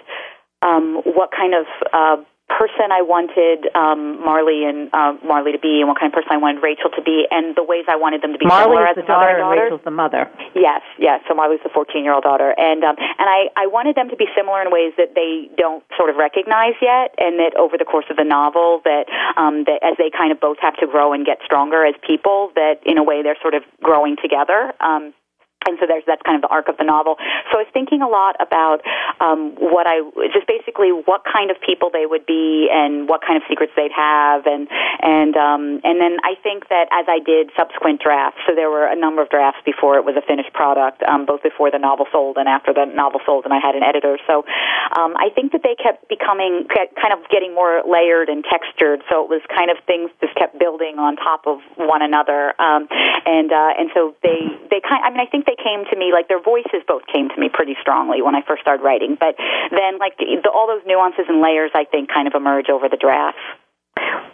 [0.62, 5.84] um, what kind of uh, person I wanted um, Marley and uh, Marley to be,
[5.84, 8.24] and what kind of person I wanted Rachel to be, and the ways I wanted
[8.24, 10.32] them to be Marley similar is as the daughter, mother and Rachel's the mother.
[10.56, 11.20] Yes, yes.
[11.28, 14.64] So Marley's the 14-year-old daughter, and um, and I I wanted them to be similar
[14.64, 18.16] in ways that they don't sort of recognize yet, and that over the course of
[18.16, 21.44] the novel, that um, that as they kind of both have to grow and get
[21.44, 24.72] stronger as people, that in a way they're sort of growing together.
[24.80, 25.14] Um,
[25.67, 27.19] and so there's that's kind of the arc of the novel.
[27.51, 28.82] So I was thinking a lot about
[29.19, 29.99] um, what I
[30.32, 33.91] just basically what kind of people they would be and what kind of secrets they'd
[33.91, 34.71] have, and
[35.03, 38.88] and um, and then I think that as I did subsequent drafts, so there were
[38.88, 42.08] a number of drafts before it was a finished product, um, both before the novel
[42.12, 44.17] sold and after the novel sold, and I had an editor.
[44.25, 44.47] So
[44.95, 49.03] um, I think that they kept becoming kind of getting more layered and textured.
[49.12, 52.88] So it was kind of things just kept building on top of one another, um,
[53.25, 55.03] and uh, and so they they kind.
[55.03, 57.50] I mean, I think they came to me like their voices both came to me
[57.52, 59.17] pretty strongly when I first started writing.
[59.20, 59.36] But
[59.72, 62.98] then, like the, all those nuances and layers, I think, kind of emerge over the
[62.98, 63.41] drafts.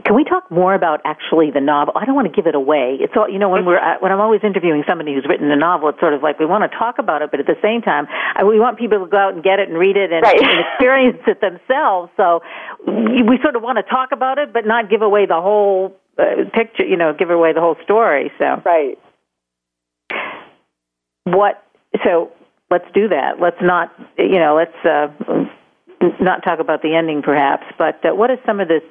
[0.06, 1.94] Can we talk more about actually the novel?
[1.96, 2.98] I don't want to give it away.
[3.00, 5.90] It's all you know when we're when I'm always interviewing somebody who's written a novel.
[5.90, 8.08] It's sort of like we want to talk about it, but at the same time,
[8.36, 10.36] I, we want people to go out and get it and read it and, right.
[10.36, 12.12] and experience it themselves.
[12.18, 12.44] So
[12.86, 16.52] we sort of want to talk about it, but not give away the whole uh,
[16.54, 16.84] picture.
[16.84, 18.32] You know, give away the whole story.
[18.38, 19.00] So right
[21.24, 21.64] what
[22.04, 22.32] so
[22.70, 23.40] let's do that.
[23.40, 25.08] Let's not you know let's uh,
[26.20, 28.82] not talk about the ending perhaps but uh, what are some of the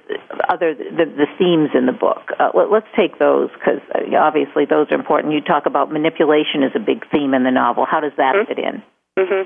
[0.48, 2.30] other the, the themes in the book?
[2.38, 5.32] Uh, let, us take those because uh, obviously those are important.
[5.34, 7.86] You talk about manipulation as a big theme in the novel.
[7.88, 8.48] How does that mm-hmm.
[8.48, 8.82] fit in?
[9.18, 9.42] Mm-hmm.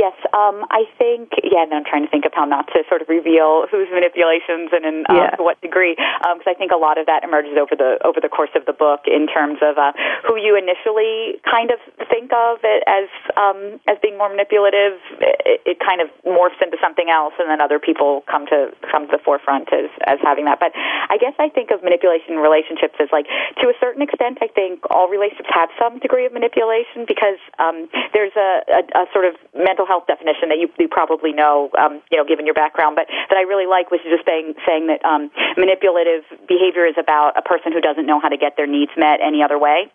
[0.00, 1.28] Yes, um, I think.
[1.44, 4.72] Yeah, and I'm trying to think of how not to sort of reveal whose manipulations
[4.72, 5.36] and in um, Yeah.
[5.36, 8.32] to what degree, because I think a lot of that emerges over the over the
[8.32, 9.92] course of the book in terms of uh,
[10.24, 11.76] who you initially kind of
[12.08, 14.96] think of it as um, as being more manipulative.
[15.20, 19.04] It, it kind of morphs into something else, and then other people come to come
[19.04, 20.64] to the forefront as as having that.
[20.64, 20.72] But
[21.12, 23.28] I guess I think of manipulation in relationships as like
[23.60, 24.38] to a certain extent.
[24.40, 29.04] I think all relationships have some degree of manipulation because um, there's a, a, a
[29.12, 32.54] sort of mental health definition that you, you probably know, um, you know, given your
[32.54, 36.94] background, but that I really like was just saying saying that um, manipulative behavior is
[36.94, 39.90] about a person who doesn't know how to get their needs met any other way.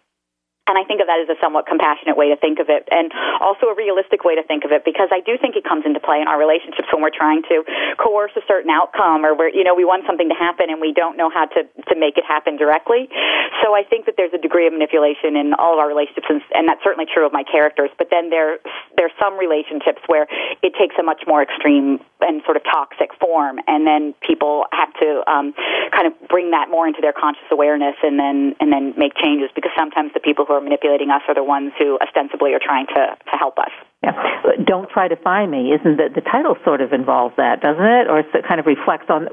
[0.65, 3.13] And I think of that as a somewhat compassionate way to think of it, and
[3.37, 6.01] also a realistic way to think of it, because I do think it comes into
[6.01, 7.61] play in our relationships when we're trying to
[8.01, 10.89] coerce a certain outcome, or where you know we want something to happen and we
[10.89, 13.05] don't know how to to make it happen directly.
[13.61, 16.41] So I think that there's a degree of manipulation in all of our relationships, and,
[16.57, 17.93] and that's certainly true of my characters.
[18.01, 18.57] But then there
[18.97, 20.25] there's some relationships where
[20.65, 24.89] it takes a much more extreme and sort of toxic form, and then people have
[24.97, 25.53] to um,
[25.93, 29.53] kind of bring that more into their conscious awareness, and then and then make changes.
[29.53, 32.87] Because sometimes the people who are manipulating us are the ones who ostensibly are trying
[32.87, 33.71] to to help us.
[34.03, 34.13] Yeah.
[34.65, 35.71] Don't try to find me.
[35.71, 38.07] Isn't the the title sort of involves that, doesn't it?
[38.07, 39.29] Or it kind of reflects on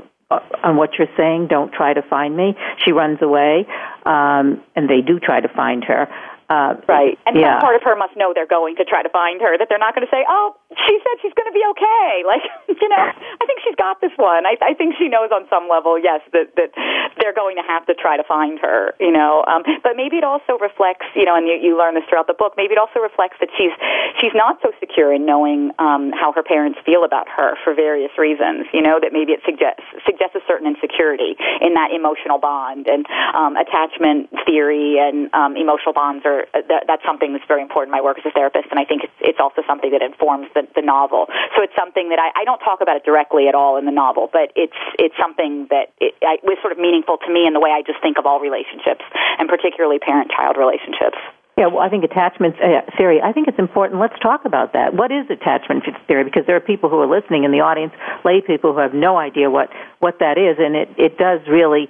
[0.64, 1.48] on what you're saying.
[1.48, 2.54] Don't try to find me.
[2.84, 3.66] She runs away,
[4.04, 6.08] um, and they do try to find her.
[6.48, 7.18] Uh, Right.
[7.26, 7.56] And yeah.
[7.56, 9.80] some part of her must know they're going to try to find her, that they're
[9.80, 12.24] not going to say, oh, she said she's going to be okay.
[12.32, 12.48] Like,
[12.80, 14.46] you know, I think she's got this one.
[14.46, 16.72] I, I think she knows on some level, yes, that, that
[17.20, 19.44] they're going to have to try to find her, you know.
[19.46, 22.34] Um, but maybe it also reflects, you know, and you, you learn this throughout the
[22.34, 23.72] book, maybe it also reflects that she's,
[24.20, 28.12] she's not so secure in knowing um, how her parents feel about her for various
[28.16, 32.88] reasons, you know, that maybe it suggests, suggests a certain insecurity in that emotional bond.
[32.88, 33.04] And
[33.36, 37.96] um, attachment theory and um, emotional bonds are, that, that's something that's very important in
[37.98, 40.66] my work as a therapist, and I think it's, it's also something that informs the,
[40.74, 41.26] the novel.
[41.56, 43.94] So it's something that I, I don't talk about it directly at all in the
[43.94, 47.52] novel, but it's it's something that it, I, was sort of meaningful to me in
[47.52, 49.04] the way I just think of all relationships,
[49.38, 51.18] and particularly parent-child relationships.
[51.56, 53.20] Yeah, well, I think attachment uh, theory.
[53.20, 54.00] I think it's important.
[54.00, 54.94] Let's talk about that.
[54.94, 56.24] What is attachment theory?
[56.24, 57.92] Because there are people who are listening in the audience,
[58.24, 59.68] lay people who have no idea what
[60.00, 61.88] what that is, and it it does really.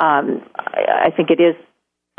[0.00, 1.54] Um, I think it is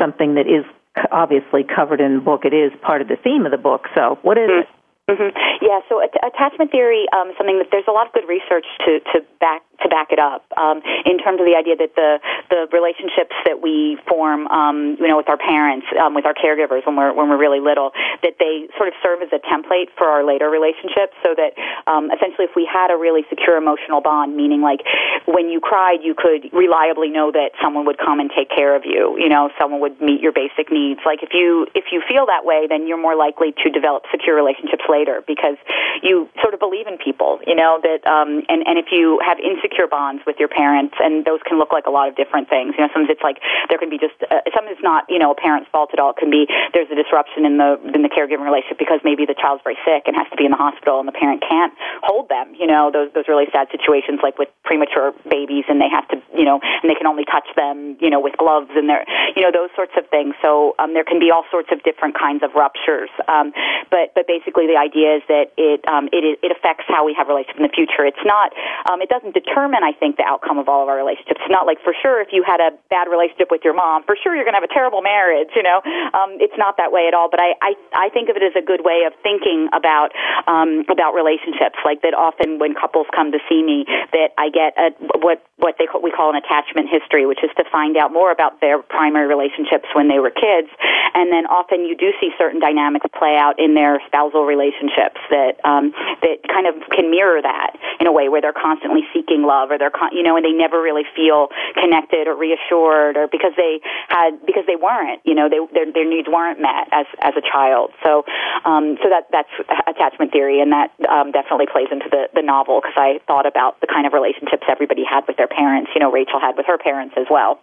[0.00, 0.64] something that is
[1.10, 2.44] obviously covered in the book.
[2.44, 3.86] It is part of the theme of the book.
[3.94, 4.68] So, what is it?
[5.10, 5.36] Mm-hmm.
[5.60, 9.00] Yeah, so at- attachment theory, um, something that there's a lot of good research to,
[9.12, 12.20] to back to back it up um, in terms of the idea that the
[12.50, 16.86] the relationships that we form, um, you know, with our parents, um, with our caregivers
[16.86, 17.90] when we're when we're really little,
[18.22, 21.12] that they sort of serve as a template for our later relationships.
[21.22, 21.58] So that
[21.90, 24.86] um, essentially, if we had a really secure emotional bond, meaning like
[25.26, 28.84] when you cried, you could reliably know that someone would come and take care of
[28.84, 29.18] you.
[29.18, 31.00] You know, someone would meet your basic needs.
[31.04, 34.36] Like if you if you feel that way, then you're more likely to develop secure
[34.36, 35.56] relationships later because
[36.02, 37.40] you sort of believe in people.
[37.46, 41.24] You know that, um, and and if you have insecure bonds with your parents, and
[41.24, 42.74] those can look like a lot of different things.
[42.78, 45.32] You know, sometimes it's like there can be just uh, sometimes it's not you know
[45.32, 46.10] a parent's fault at all.
[46.14, 49.34] It can be there's a disruption in the in the caregiving relationship because maybe the
[49.34, 52.28] child's very sick and has to be in the hospital, and the parent can't hold
[52.28, 52.54] them.
[52.54, 56.22] You know, those those really sad situations like with premature babies, and they have to
[56.32, 59.04] you know, and they can only touch them you know with gloves, and they're
[59.36, 60.34] you know those sorts of things.
[60.42, 63.10] So um, there can be all sorts of different kinds of ruptures.
[63.28, 63.52] Um,
[63.90, 67.28] but but basically the idea is that it um, it it affects how we have
[67.28, 68.04] relationships in the future.
[68.04, 68.52] It's not
[68.90, 71.38] um, it doesn't determine I think the outcome of all of our relationships.
[71.38, 74.18] It's not like for sure if you had a bad relationship with your mom, for
[74.18, 75.54] sure you're going to have a terrible marriage.
[75.54, 75.78] You know,
[76.10, 77.30] um, it's not that way at all.
[77.30, 80.10] But I, I I think of it as a good way of thinking about
[80.50, 81.78] um, about relationships.
[81.86, 84.90] Like that often when couples come to see me, that I get a,
[85.22, 88.58] what what they we call an attachment history, which is to find out more about
[88.60, 90.68] their primary relationships when they were kids,
[91.14, 95.62] and then often you do see certain dynamics play out in their spousal relationships that
[95.62, 95.94] um,
[96.26, 99.78] that kind of can mirror that in a way where they're constantly seeking love or
[99.78, 103.80] they're con- you know and they never really feel connected or reassured or because they
[104.08, 107.44] had because they weren't you know they their, their needs weren't met as as a
[107.44, 108.24] child so
[108.64, 109.52] um, so that that's
[109.86, 113.80] attachment theory and that um, definitely plays into the the novel because I thought about
[113.80, 116.78] the kind of relationships everybody had with their parents you know Rachel had with her
[116.78, 117.60] parents as well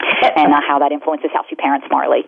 [0.00, 2.24] and uh, how that influences how she parents Marley.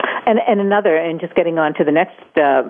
[0.00, 2.62] And, and another, and just getting on to the next uh,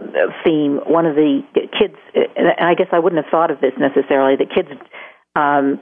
[0.45, 1.43] theme, one of the
[1.79, 4.69] kids, and I guess I wouldn't have thought of this necessarily, that kids
[5.37, 5.81] um,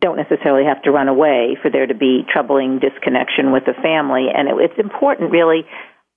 [0.00, 4.26] don't necessarily have to run away for there to be troubling disconnection with the family.
[4.34, 5.64] And it, it's important, really,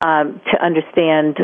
[0.01, 1.38] um, to understand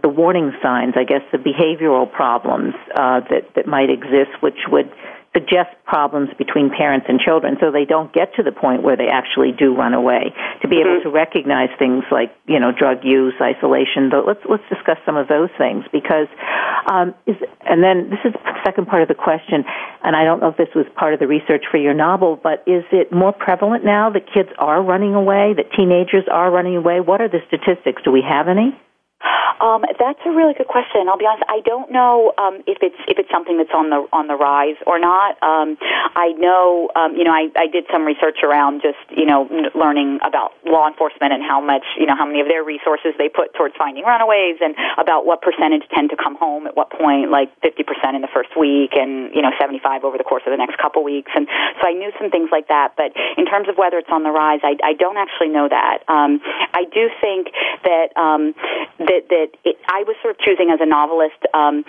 [0.00, 4.90] the warning signs, I guess, the behavioral problems uh, that, that might exist, which would
[5.32, 9.08] suggest problems between parents and children so they don't get to the point where they
[9.08, 10.32] actually do run away.
[10.60, 14.62] To be able to recognize things like you know drug use isolation but let's let's
[14.68, 16.28] discuss some of those things because
[16.90, 19.64] um, is, and then this is the second part of the question
[20.04, 22.62] and I don't know if this was part of the research for your novel but
[22.66, 27.00] is it more prevalent now that kids are running away that teenagers are running away?
[27.00, 28.02] What are the statistics?
[28.04, 28.76] Do we have any
[29.60, 31.06] um, that's a really good question.
[31.08, 31.44] I'll be honest.
[31.48, 34.76] I don't know um, if it's if it's something that's on the on the rise
[34.86, 35.38] or not.
[35.42, 35.78] Um,
[36.14, 40.18] I know, um, you know, I, I did some research around just you know learning
[40.26, 43.54] about law enforcement and how much you know how many of their resources they put
[43.54, 47.48] towards finding runaways and about what percentage tend to come home at what point, like
[47.62, 50.78] 50% in the first week and you know 75 over the course of the next
[50.78, 51.30] couple weeks.
[51.34, 51.46] And
[51.80, 52.94] so I knew some things like that.
[52.96, 56.02] But in terms of whether it's on the rise, I, I don't actually know that.
[56.08, 56.40] Um,
[56.74, 57.54] I do think
[57.84, 58.54] that um,
[59.12, 61.84] that that it, I was sort of choosing as a novelist um,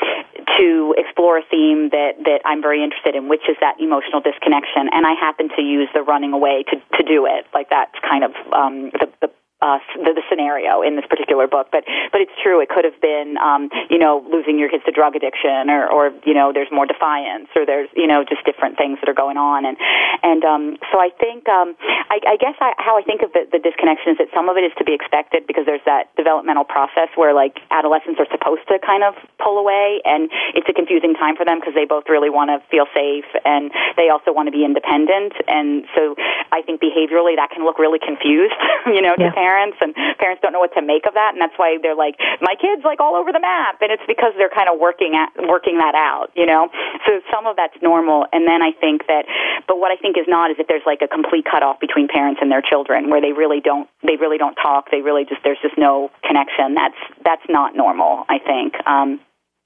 [0.60, 4.92] to explore a theme that that I'm very interested in, which is that emotional disconnection,
[4.92, 7.48] and I happen to use the running away to to do it.
[7.54, 9.30] Like that's kind of um, the, the
[9.64, 11.72] uh, the, the scenario in this particular book.
[11.72, 12.60] But but it's true.
[12.60, 16.12] It could have been um, you know losing your kids to drug addiction, or or
[16.28, 19.38] you know there's more defiance, or there's you know just different things that are going
[19.40, 19.64] on.
[19.66, 19.78] And
[20.22, 21.76] and um, so I think um,
[22.12, 24.58] I, I guess I, how I think of the, the disconnection is that some of
[24.60, 28.68] it is to be expected because there's that developmental process where like adolescents are supposed
[28.68, 32.10] to kind of pull away, and it's a confusing time for them because they both
[32.10, 35.34] really want to feel safe and they also want to be independent.
[35.48, 36.16] And so
[36.52, 38.58] I think behaviorally that can look really confused,
[38.88, 39.32] you know, to Yeah.
[39.32, 42.18] parents, and parents don't know what to make of that, and that's why they're like,
[42.42, 45.30] my kid's like all over the map, and it's because they're kind of working at
[45.48, 46.70] working that out, you know.
[47.06, 49.26] So some of that's normal, and then I think that,
[49.68, 52.40] but what I think is not is if there's like a complete cutoff between parents
[52.42, 55.62] and their children, where they really don't they really don't talk, they really just there's
[55.62, 56.76] just no connection.
[56.76, 58.76] That's that's not normal, I think.
[58.86, 59.20] Um,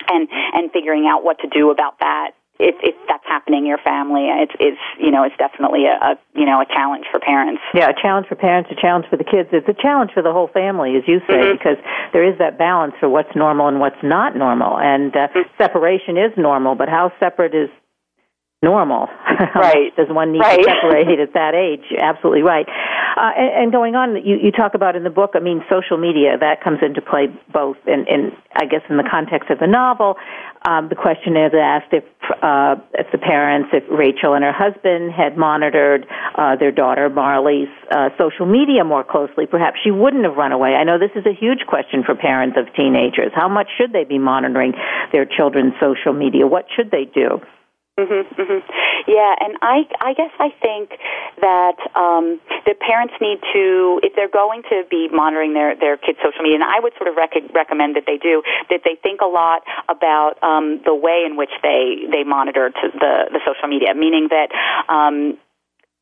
[0.08, 3.78] and and figuring out what to do about that if if that's happening in your
[3.80, 7.62] family it's it's you know it's definitely a, a you know a challenge for parents
[7.74, 9.49] Yeah, a challenge for parents, a challenge for the kids.
[9.51, 11.78] It's a challenge for the whole family, as you say, because
[12.14, 14.80] there is that balance for what's normal and what's not normal.
[14.80, 15.28] And uh,
[15.58, 17.70] separation is normal, but how separate is
[18.62, 19.08] normal?
[19.53, 19.95] Right.
[19.95, 20.58] Does one need Right.
[20.58, 21.86] to separate at that age?
[21.97, 22.66] Absolutely right.
[23.18, 25.97] Uh, and, and going on, you, you talk about in the book, I mean, social
[25.97, 29.68] media, that comes into play both in, in I guess, in the context of the
[29.68, 30.16] novel.
[30.68, 32.03] Um, the question is asked if,
[32.41, 37.70] uh, if the parents, if Rachel and her husband had monitored uh, their daughter Marley's
[37.91, 40.74] uh, social media more closely, perhaps she wouldn't have run away.
[40.74, 43.32] I know this is a huge question for parents of teenagers.
[43.36, 44.74] How much should they be monitoring
[45.14, 46.47] their children's social media?
[46.47, 47.38] What should they do?
[47.98, 48.64] Mhm, mhm.
[49.08, 50.91] Yeah, and I I guess I think
[51.41, 56.20] that um, the parents need to, if they're going to be monitoring their their kids'
[56.22, 59.22] social media, and I would sort of rec- recommend that they do, that they think
[59.22, 63.68] a lot about um, the way in which they they monitor to the the social
[63.68, 64.50] media, meaning that.
[64.89, 65.38] Um,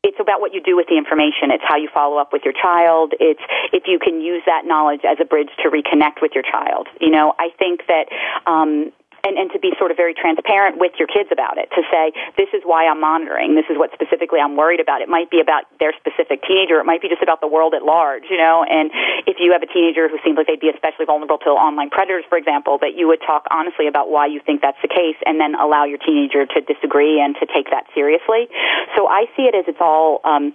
[0.04, 1.50] it's about what you do with the information.
[1.50, 3.14] It's how you follow up with your child.
[3.18, 3.40] It's
[3.72, 6.86] if you can use that knowledge as a bridge to reconnect with your child.
[7.00, 8.06] You know, I think that
[8.46, 8.92] um,
[9.26, 12.14] and, and to be sort of very transparent with your kids about it, to say,
[12.38, 15.02] this is why I'm monitoring, this is what specifically I'm worried about.
[15.02, 17.82] It might be about their specific teenager, it might be just about the world at
[17.82, 18.94] large, you know, and
[19.26, 22.22] if you have a teenager who seems like they'd be especially vulnerable to online predators,
[22.30, 25.40] for example, that you would talk honestly about why you think that's the case and
[25.40, 28.46] then allow your teenager to disagree and to take that seriously.
[28.94, 30.54] So I see it as it's all, um,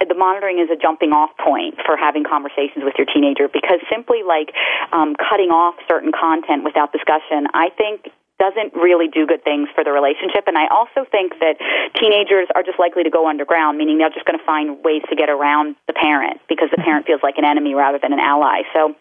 [0.00, 4.22] the monitoring is a jumping off point for having conversations with your teenager because simply
[4.22, 4.52] like
[4.92, 8.03] um, cutting off certain content without discussion, I think
[8.44, 10.44] doesn't really do good things for the relationship.
[10.46, 11.56] And I also think that
[11.96, 15.16] teenagers are just likely to go underground, meaning they're just going to find ways to
[15.16, 16.84] get around the parent because the mm-hmm.
[16.84, 18.62] parent feels like an enemy rather than an ally.
[18.76, 18.94] So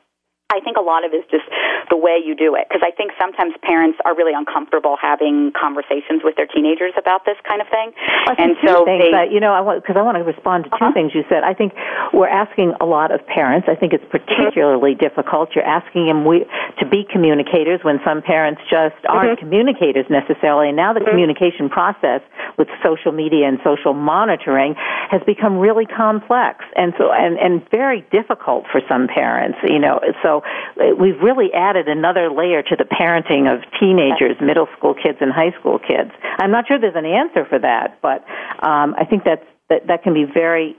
[0.54, 1.48] I think a lot of it is just
[1.90, 2.70] the way you do it.
[2.70, 7.38] Because I think sometimes parents are really uncomfortable having conversations with their teenagers about this
[7.50, 7.92] kind of thing.
[8.30, 9.26] I and so things they, Uh-huh.
[9.26, 11.44] that, you know, I want because I want to respond to 2 things you said.
[11.44, 11.74] I think
[12.14, 13.68] we're asking a lot of parents.
[13.68, 14.20] I think it's Mm-hmm.
[14.54, 15.56] particularly difficult.
[15.56, 16.46] You're asking them we,
[16.80, 19.40] to be communicators when some parents just aren't Mm-hmm.
[19.50, 20.68] communicators necessarily.
[20.70, 22.22] And now the communication process
[22.58, 24.76] with social media and social monitoring
[25.10, 29.58] has become really complex and so and and very difficult for some parents.
[29.64, 30.43] You know, so
[31.00, 35.52] we've really added another layer to the parenting of teenagers, middle school kids, and high
[35.60, 36.12] school kids.
[36.40, 38.24] I'm not sure there's an answer for that, but
[38.66, 40.76] um, I think that's that that can be very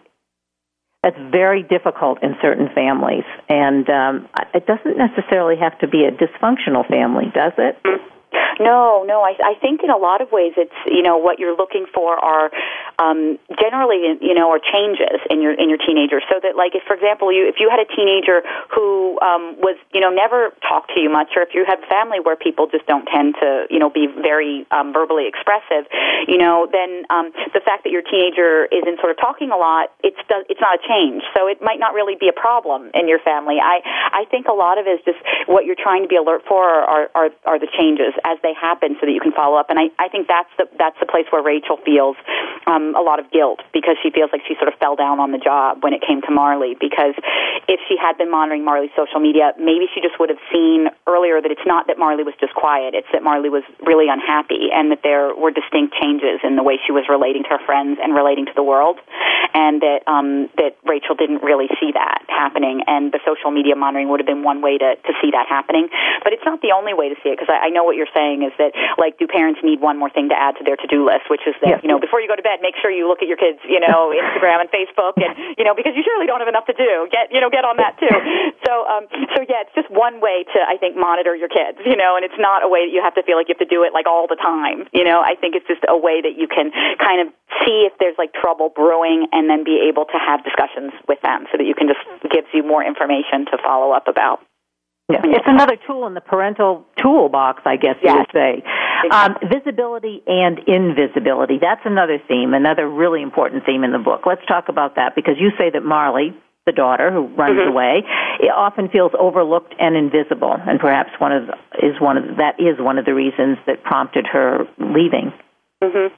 [1.02, 6.10] that's very difficult in certain families, and um, it doesn't necessarily have to be a
[6.10, 7.76] dysfunctional family, does it?
[8.60, 9.22] No, no.
[9.22, 12.16] I, I think in a lot of ways, it's you know what you're looking for
[12.16, 12.50] are
[12.98, 16.20] um, generally, you know, are changes in your in your teenager.
[16.30, 19.76] So that, like, if for example, you if you had a teenager who um, was,
[19.92, 22.86] you know, never talked to you much, or if you have family where people just
[22.86, 25.90] don't tend to, you know, be very um, verbally expressive,
[26.28, 29.90] you know, then um, the fact that your teenager isn't sort of talking a lot,
[30.02, 31.22] it's it's not a change.
[31.34, 33.58] So it might not really be a problem in your family.
[33.58, 33.82] I
[34.12, 36.62] I think a lot of it is just what you're trying to be alert for
[36.62, 39.72] are are, are the changes as they happen, so that you can follow up.
[39.72, 42.16] And I I think that's the that's the place where Rachel feels
[42.68, 45.32] um, a lot of guilt because she feels like she sort of fell down on
[45.32, 46.76] the job when it came to Marley.
[46.78, 47.16] Because
[47.66, 51.40] if she had been monitoring Marley's social media, maybe she just would have seen earlier
[51.40, 54.92] that it's not that Marley was just quiet; it's that Marley was really unhappy, and
[54.92, 58.14] that there were distinct changes in the way she was relating to her friends and
[58.14, 59.00] relating to the world,
[59.54, 62.82] and that um, that Rachel didn't really see that happening.
[62.86, 65.88] And the social media monitoring would have been one way to to see that happening,
[66.22, 67.38] but it's not the only way to see it.
[67.38, 70.10] Because I, I know what you're saying is that like, do parents need one more
[70.10, 72.26] thing to add to their to do list, which is that you know before you
[72.26, 75.20] go to bed, make sure you look at your kids, you know, Instagram and Facebook,
[75.20, 77.06] and you know, because you surely don't have enough to do.
[77.12, 78.16] Get you know, get on that too.
[78.66, 79.04] So, um,
[79.36, 82.24] so yeah, it's just one way to I think monitor your kids, you know, and
[82.24, 83.92] it's not a way that you have to feel like you have to do it
[83.92, 84.88] like all the time.
[84.96, 87.28] You know, I think it's just a way that you can kind of
[87.62, 91.46] see if there's like trouble brewing, and then be able to have discussions with them,
[91.52, 94.40] so that you can just gives you more information to follow up about.
[95.10, 95.20] Yeah.
[95.22, 98.62] It's another tool in the parental toolbox, I guess you would say.
[99.12, 101.58] Um, visibility and invisibility.
[101.60, 104.22] That's another theme, another really important theme in the book.
[104.24, 106.32] Let's talk about that because you say that Marley,
[106.64, 107.68] the daughter who runs Mm-hmm.
[107.68, 108.02] away,
[108.40, 112.56] it often feels overlooked and invisible, and perhaps one of the, is one of that
[112.58, 115.34] is one of the reasons that prompted her leaving.
[115.82, 116.10] Mhm.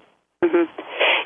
[0.45, 0.69] Mhm.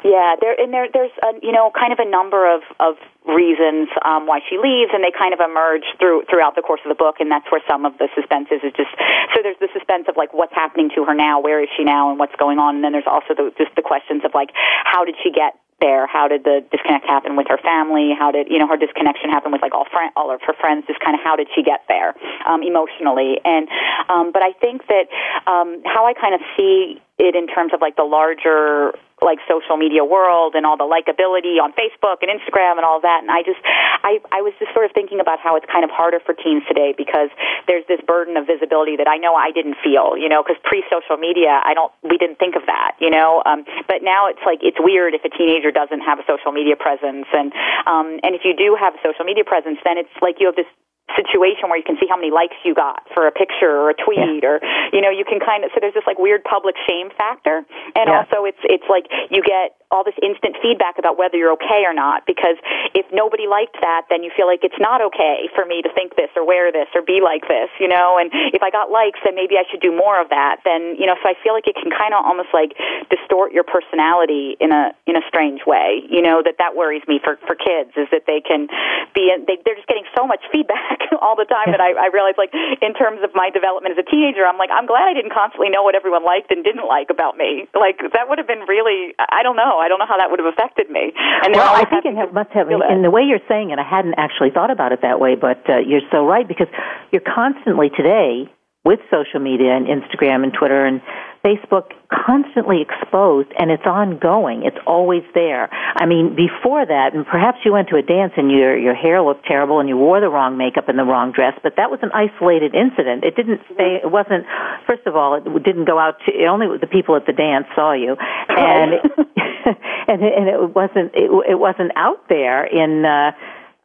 [0.05, 2.97] Yeah, there and there there's a, you know kind of a number of of
[3.29, 6.89] reasons um, why she leaves, and they kind of emerge through throughout the course of
[6.89, 8.65] the book, and that's where some of the suspense is.
[8.65, 8.91] Is just
[9.37, 12.09] so there's the suspense of like what's happening to her now, where is she now,
[12.11, 14.51] and what's going on, and then there's also the, just the questions of like
[14.85, 16.07] how did she get there?
[16.07, 18.13] How did the disconnect happen with her family?
[18.17, 20.87] How did you know her disconnection happen with like all friend, all of her friends?
[20.87, 22.15] Just kind of how did she get there
[22.47, 23.41] um, emotionally?
[23.45, 23.69] And
[24.09, 25.09] um, but I think that
[25.49, 28.93] um, how I kind of see it in terms of like the larger
[29.23, 33.21] like social media world and all the likability on Facebook and Instagram and all that.
[33.23, 35.91] And I just, I, I was just sort of thinking about how it's kind of
[35.91, 37.29] harder for teens today because
[37.67, 41.17] there's this burden of visibility that I know I didn't feel, you know, because pre-social
[41.17, 43.43] media, I don't, we didn't think of that, you know.
[43.45, 46.77] Um, but now it's like it's weird if a teenager doesn't have a social media
[46.77, 47.53] presence, and
[47.87, 50.57] um, and if you do have a social media presence, then it's like you have
[50.57, 50.71] this
[51.17, 53.97] situation where you can see how many likes you got for a picture or a
[53.97, 54.61] tweet or
[54.93, 57.65] you know you can kind of so there's this like weird public shame factor.
[57.97, 58.23] And Yeah.
[58.23, 61.93] also it's it's like you get all this instant feedback about whether you're okay or
[61.93, 62.55] not because
[62.95, 66.15] if nobody liked that then you feel like it's not okay for me to think
[66.15, 68.17] this or wear this or be like this you know?
[68.19, 70.63] And if I got likes then maybe I should do more of that.
[70.65, 72.77] Then you know so I feel like it can kind of almost like
[73.11, 77.19] distort your personality in a in a strange way you know that that worries me
[77.23, 78.69] for for kids is that they can
[79.15, 82.37] be they, they're just getting so much feedback all the time that I, I realize
[82.37, 85.33] like in terms of my development as a teenager I'm like I'm glad I didn't
[85.33, 87.69] constantly know what everyone liked and didn't like about me.
[87.75, 89.79] Like that would have been really I don't know.
[89.81, 91.13] I don't know how that would have affected me.
[91.45, 93.79] And well, now I think it have, must have, in the way you're saying it,
[93.79, 96.69] I hadn't actually thought about it that way, but uh, you're so right because
[97.11, 98.51] you're constantly today
[98.85, 101.01] with social media and Instagram and Twitter and
[101.45, 104.63] Facebook constantly exposed and it's ongoing.
[104.65, 105.71] It's always there.
[105.73, 109.23] I mean, before that, and perhaps you went to a dance and your your hair
[109.23, 112.01] looked terrible and you wore the wrong makeup and the wrong dress, but that was
[112.03, 113.25] an isolated incident.
[113.25, 114.01] It didn't stay.
[114.03, 114.45] It wasn't.
[114.87, 117.93] First of all, it didn't go out to only the people at the dance saw
[117.93, 118.17] you,
[118.49, 118.93] and
[120.09, 123.05] and it, and it wasn't it, it wasn't out there in.
[123.05, 123.33] uh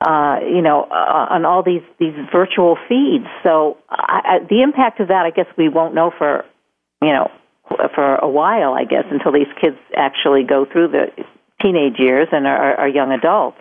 [0.01, 3.25] uh, you know, uh, on all these these virtual feeds.
[3.43, 6.43] So I, I, the impact of that, I guess, we won't know for
[7.01, 7.31] you know
[7.93, 8.73] for a while.
[8.73, 11.07] I guess until these kids actually go through the
[11.61, 13.57] teenage years and are, are young adults.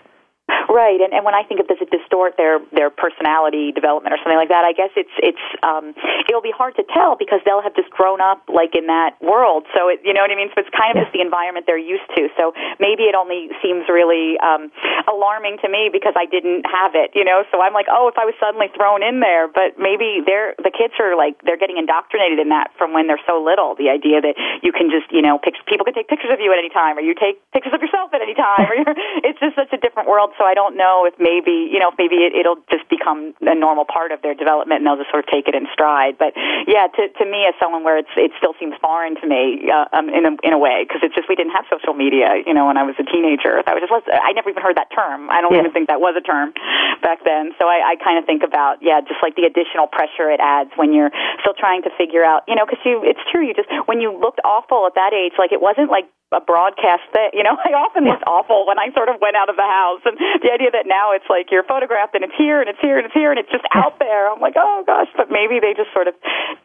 [0.68, 4.18] Right, and, and when I think of does it distort their their personality development or
[4.24, 5.92] something like that, I guess it's it's um,
[6.28, 9.68] it'll be hard to tell because they'll have just grown up like in that world.
[9.76, 10.48] So it, you know what I mean.
[10.56, 12.32] So it's kind of just the environment they're used to.
[12.36, 14.72] So maybe it only seems really um,
[15.04, 17.12] alarming to me because I didn't have it.
[17.12, 20.24] You know, so I'm like, oh, if I was suddenly thrown in there, but maybe
[20.24, 23.76] they're the kids are like they're getting indoctrinated in that from when they're so little.
[23.76, 24.34] The idea that
[24.64, 26.96] you can just you know pic- people can take pictures of you at any time,
[26.96, 28.74] or you take pictures of yourself at any time, or
[29.26, 30.32] it's just such a different world.
[30.40, 33.54] So I don't know if maybe you know if maybe it, it'll just become a
[33.54, 36.16] normal part of their development and they'll just sort of take it in stride.
[36.18, 36.32] But
[36.66, 39.86] yeah, to to me as someone where it's it still seems foreign to me uh,
[39.92, 42.54] um, in a in a way because it's just we didn't have social media you
[42.54, 43.62] know when I was a teenager.
[43.66, 45.30] That was just I never even heard that term.
[45.30, 45.66] I don't Yeah.
[45.66, 46.54] even think that was a term
[47.02, 47.52] back then.
[47.58, 50.70] So I, I kind of think about yeah, just like the additional pressure it adds
[50.76, 53.68] when you're still trying to figure out you know because you it's true you just
[53.86, 57.30] when you looked awful at that age like it wasn't like a broadcast thing.
[57.32, 60.02] You know, I often looked awful when I sort of went out of the house,
[60.04, 63.00] and the idea that now it's like you're photographed and it's here and it's here
[63.00, 64.28] and it's here and it's just out there.
[64.28, 66.14] I'm like, oh gosh, but maybe they just sort of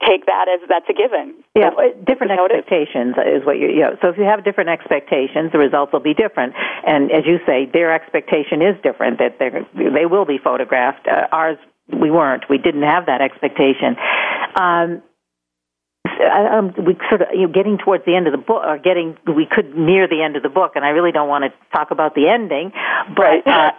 [0.04, 1.40] take that as that's a given.
[1.56, 1.72] Yeah,
[2.04, 3.72] different expectations is what you.
[3.72, 6.54] You know, so if you have different expectations, the results will be different.
[6.60, 9.24] And as you say, their expectation is different.
[9.24, 11.08] That they they will be photographed.
[11.08, 11.58] Uh, ours,
[11.88, 12.52] we weren't.
[12.52, 13.96] We didn't have that expectation.
[14.60, 15.02] Um,
[16.20, 19.18] um, we sort of you know getting towards the end of the book, or getting
[19.26, 21.92] we could near the end of the book, and I really don't want to talk
[21.92, 22.72] about the ending,
[23.16, 23.72] but uh,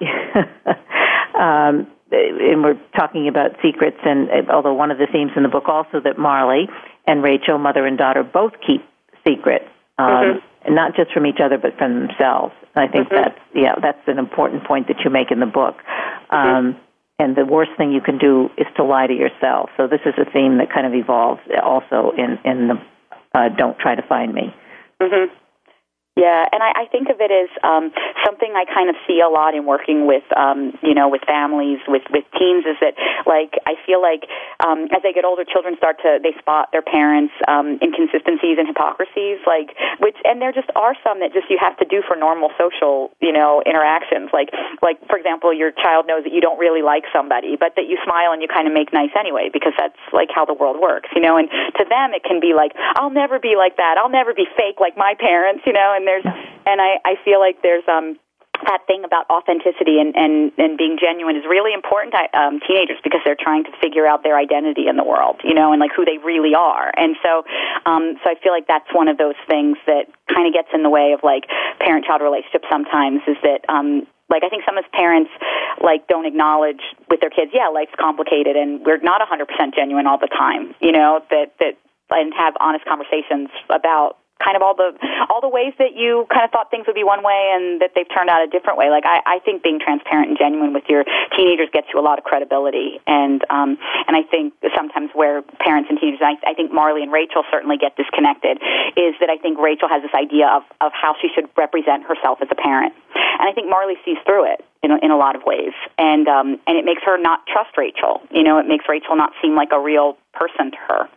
[1.38, 5.68] um, and we're talking about secrets, and although one of the themes in the book
[5.68, 6.68] also that Marley
[7.07, 8.84] and Rachel, mother and daughter, both keep
[9.26, 9.68] secrets,
[9.99, 10.74] um, mm-hmm.
[10.74, 12.55] not just from each other but from themselves.
[12.74, 13.16] And I think mm-hmm.
[13.16, 15.76] that's yeah, that's an important point that you make in the book.
[16.32, 16.78] Mm-hmm.
[17.21, 19.68] And the worst thing you can do is to lie to yourself.
[19.77, 22.77] So this is a theme that kind of evolves also in in the
[23.35, 24.55] uh, "Don't try to find me."
[25.01, 25.35] Mm-hmm.
[26.19, 27.95] Yeah, and I, I think of it as um,
[28.27, 31.79] something I kind of see a lot in working with, um, you know, with families,
[31.87, 32.67] with with teens.
[32.67, 32.99] Is that
[33.31, 34.27] like I feel like
[34.59, 38.67] um, as they get older, children start to they spot their parents' um, inconsistencies and
[38.67, 39.71] hypocrisies, like
[40.03, 43.15] which, and there just are some that just you have to do for normal social,
[43.23, 44.35] you know, interactions.
[44.35, 44.51] Like
[44.83, 47.97] like for example, your child knows that you don't really like somebody, but that you
[48.03, 51.09] smile and you kind of make nice anyway because that's like how the world works,
[51.15, 51.39] you know.
[51.39, 51.49] And
[51.79, 53.95] to them, it can be like I'll never be like that.
[53.95, 55.97] I'll never be fake like my parents, you know.
[55.97, 58.18] And there's and I, I feel like there's um
[58.66, 62.98] that thing about authenticity and, and, and being genuine is really important to um, teenagers
[63.03, 65.92] because they're trying to figure out their identity in the world, you know, and like
[65.94, 66.92] who they really are.
[66.96, 67.44] And so,
[67.86, 70.82] um, so I feel like that's one of those things that kind of gets in
[70.82, 71.48] the way of like
[71.80, 75.30] parent-child relationships sometimes is that, um, like I think some of parents
[75.82, 80.18] like don't acknowledge with their kids, yeah, life's complicated and we're not 100% genuine all
[80.18, 81.74] the time, you know, that, that,
[82.11, 84.97] and have honest conversations about kind of all the
[85.28, 87.93] all the ways that you kind of thought things would be one way and that
[87.95, 88.88] they've turned out a different way.
[88.88, 91.05] Like I, I think being transparent and genuine with your
[91.36, 93.76] teenagers gets you a lot of credibility, and um,
[94.09, 97.76] and I think sometimes where parents and teenagers, I, I think Marley and Rachel certainly
[97.76, 98.59] get disconnected,
[98.97, 102.41] is that I think Rachel has this idea of of how she should represent herself
[102.41, 105.36] as a parent, and I think Marley sees through it in a, in a lot
[105.36, 108.24] of ways, and um, and it makes her not trust Rachel.
[108.32, 111.09] You know, it makes Rachel not seem like a real person to her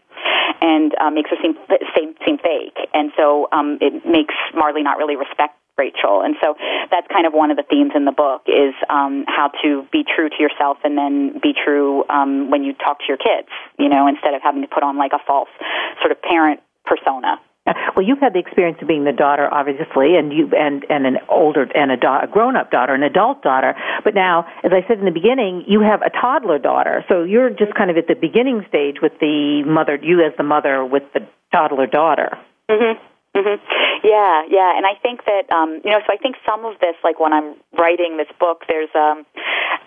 [0.62, 1.56] and uh, makes her seem
[1.96, 2.78] seem, seem fake.
[2.94, 6.22] And so um, it makes Marley not really respect Rachel.
[6.22, 6.56] And so
[6.92, 10.04] that's kind of one of the themes in the book is um, how to be
[10.04, 13.50] true to yourself and then be true um, when you talk to your kids,
[13.80, 15.50] you know, instead of having to put on like a false
[16.02, 17.40] sort of parent persona.
[17.96, 21.18] Well, you've had the experience of being the daughter, obviously, and you and and an
[21.30, 23.76] older and a, da- a grown-up daughter, an adult daughter.
[24.04, 27.06] But now, as I said in the beginning, you have a toddler daughter.
[27.08, 30.44] So you're just kind of at the beginning stage with the mother, you as the
[30.44, 32.38] mother with the toddler daughter.
[32.70, 32.98] Mm-hmm.
[33.38, 33.58] Mm-hmm.
[34.06, 36.96] Yeah, yeah, and I think that um, you know, so I think some of this,
[37.04, 39.26] like when I'm writing this book, there's um,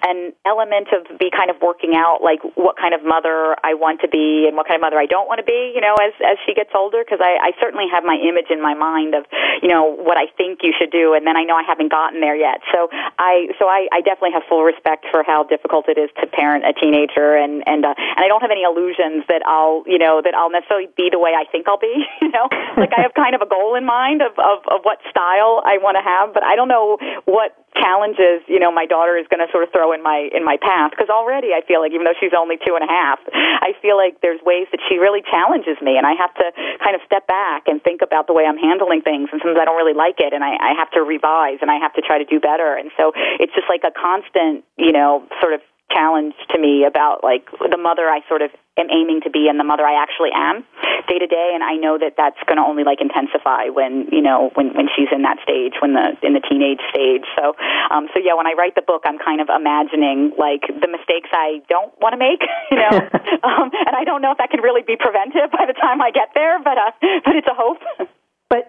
[0.07, 4.01] an element of be kind of working out like what kind of mother I want
[4.07, 6.15] to be and what kind of mother I don't want to be, you know, as
[6.23, 9.27] as she gets older, because I, I certainly have my image in my mind of
[9.63, 12.23] you know what I think you should do, and then I know I haven't gotten
[12.23, 12.63] there yet.
[12.71, 12.89] So
[13.19, 16.63] I so I, I definitely have full respect for how difficult it is to parent
[16.63, 20.23] a teenager, and and uh, and I don't have any illusions that I'll you know
[20.23, 22.47] that I'll necessarily be the way I think I'll be, you know,
[22.77, 25.79] like I have kind of a goal in mind of, of, of what style I
[25.83, 29.45] want to have, but I don't know what challenges you know my daughter is going
[29.45, 32.05] to sort of throw in my in my path because already I feel like even
[32.05, 35.24] though she's only two and a half, I feel like there's ways that she really
[35.24, 36.47] challenges me, and I have to
[36.84, 39.64] kind of step back and think about the way I'm handling things, and sometimes I
[39.64, 42.20] don't really like it, and I, I have to revise and I have to try
[42.20, 46.34] to do better, and so it's just like a constant you know sort of challenge
[46.51, 49.64] to me about like the mother I sort of am aiming to be and the
[49.64, 50.64] mother I actually am
[51.09, 51.53] day to day.
[51.55, 54.89] And I know that that's going to only like intensify when you know when when
[54.93, 57.24] she's in that stage when the in the teenage stage.
[57.39, 57.55] So
[57.91, 61.30] um so yeah when I write the book I'm kind of imagining like the mistakes
[61.32, 62.95] I don't want to make you know?
[63.47, 66.11] Um and I don't know if that can really be preventive by the time I
[66.11, 66.93] get there but uh
[67.24, 67.78] but it's a hope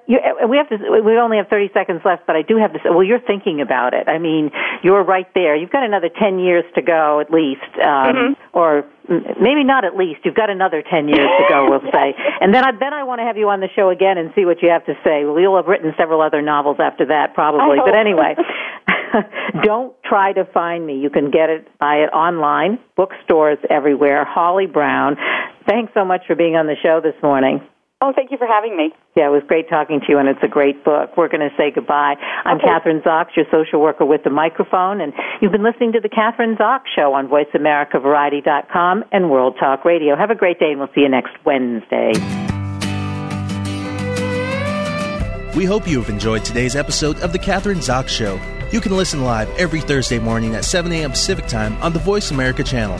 [0.08, 0.78] you, we have to.
[1.04, 2.90] We only have 30 seconds left, but I do have to say.
[2.90, 4.08] Well, you're thinking about it.
[4.08, 4.52] I mean,
[4.82, 5.56] you're right there.
[5.56, 8.58] You've got another 10 years to go, at least, um, mm-hmm.
[8.58, 8.86] or
[9.40, 10.22] maybe not at least.
[10.24, 12.16] You've got another 10 years to go, we'll say.
[12.40, 14.46] And then I then I want to have you on the show again and see
[14.46, 15.26] what you have to say.
[15.26, 17.78] Well, you'll have written several other novels after that, probably.
[17.84, 18.36] But anyway.
[19.64, 21.00] don't try to find me.
[21.00, 24.26] You can get it, buy it online, bookstores everywhere.
[24.26, 25.18] Holly Brown,
[25.68, 27.62] thanks so much for being on the show this morning.
[28.00, 28.94] Oh, thank you for having me.
[29.16, 31.18] Yeah, it was great talking to you, and it's a great book.
[31.18, 32.14] We're going to say goodbye.
[32.46, 32.68] I'm okay.
[32.68, 36.58] Kathryn Zox, your social worker with the microphone, and you've been listening to the Kathryn
[36.58, 40.16] Zox Show on VoiceAmericaVariety.com and World Talk Radio.
[40.16, 42.14] Have a great day, and we'll see you next Wednesday.
[45.56, 48.40] We hope you have enjoyed today's episode of The Kathryn Zox Show.
[48.72, 51.10] You can listen live every Thursday morning at 7 a.m.
[51.10, 53.00] Pacific Time on the Voice America channel.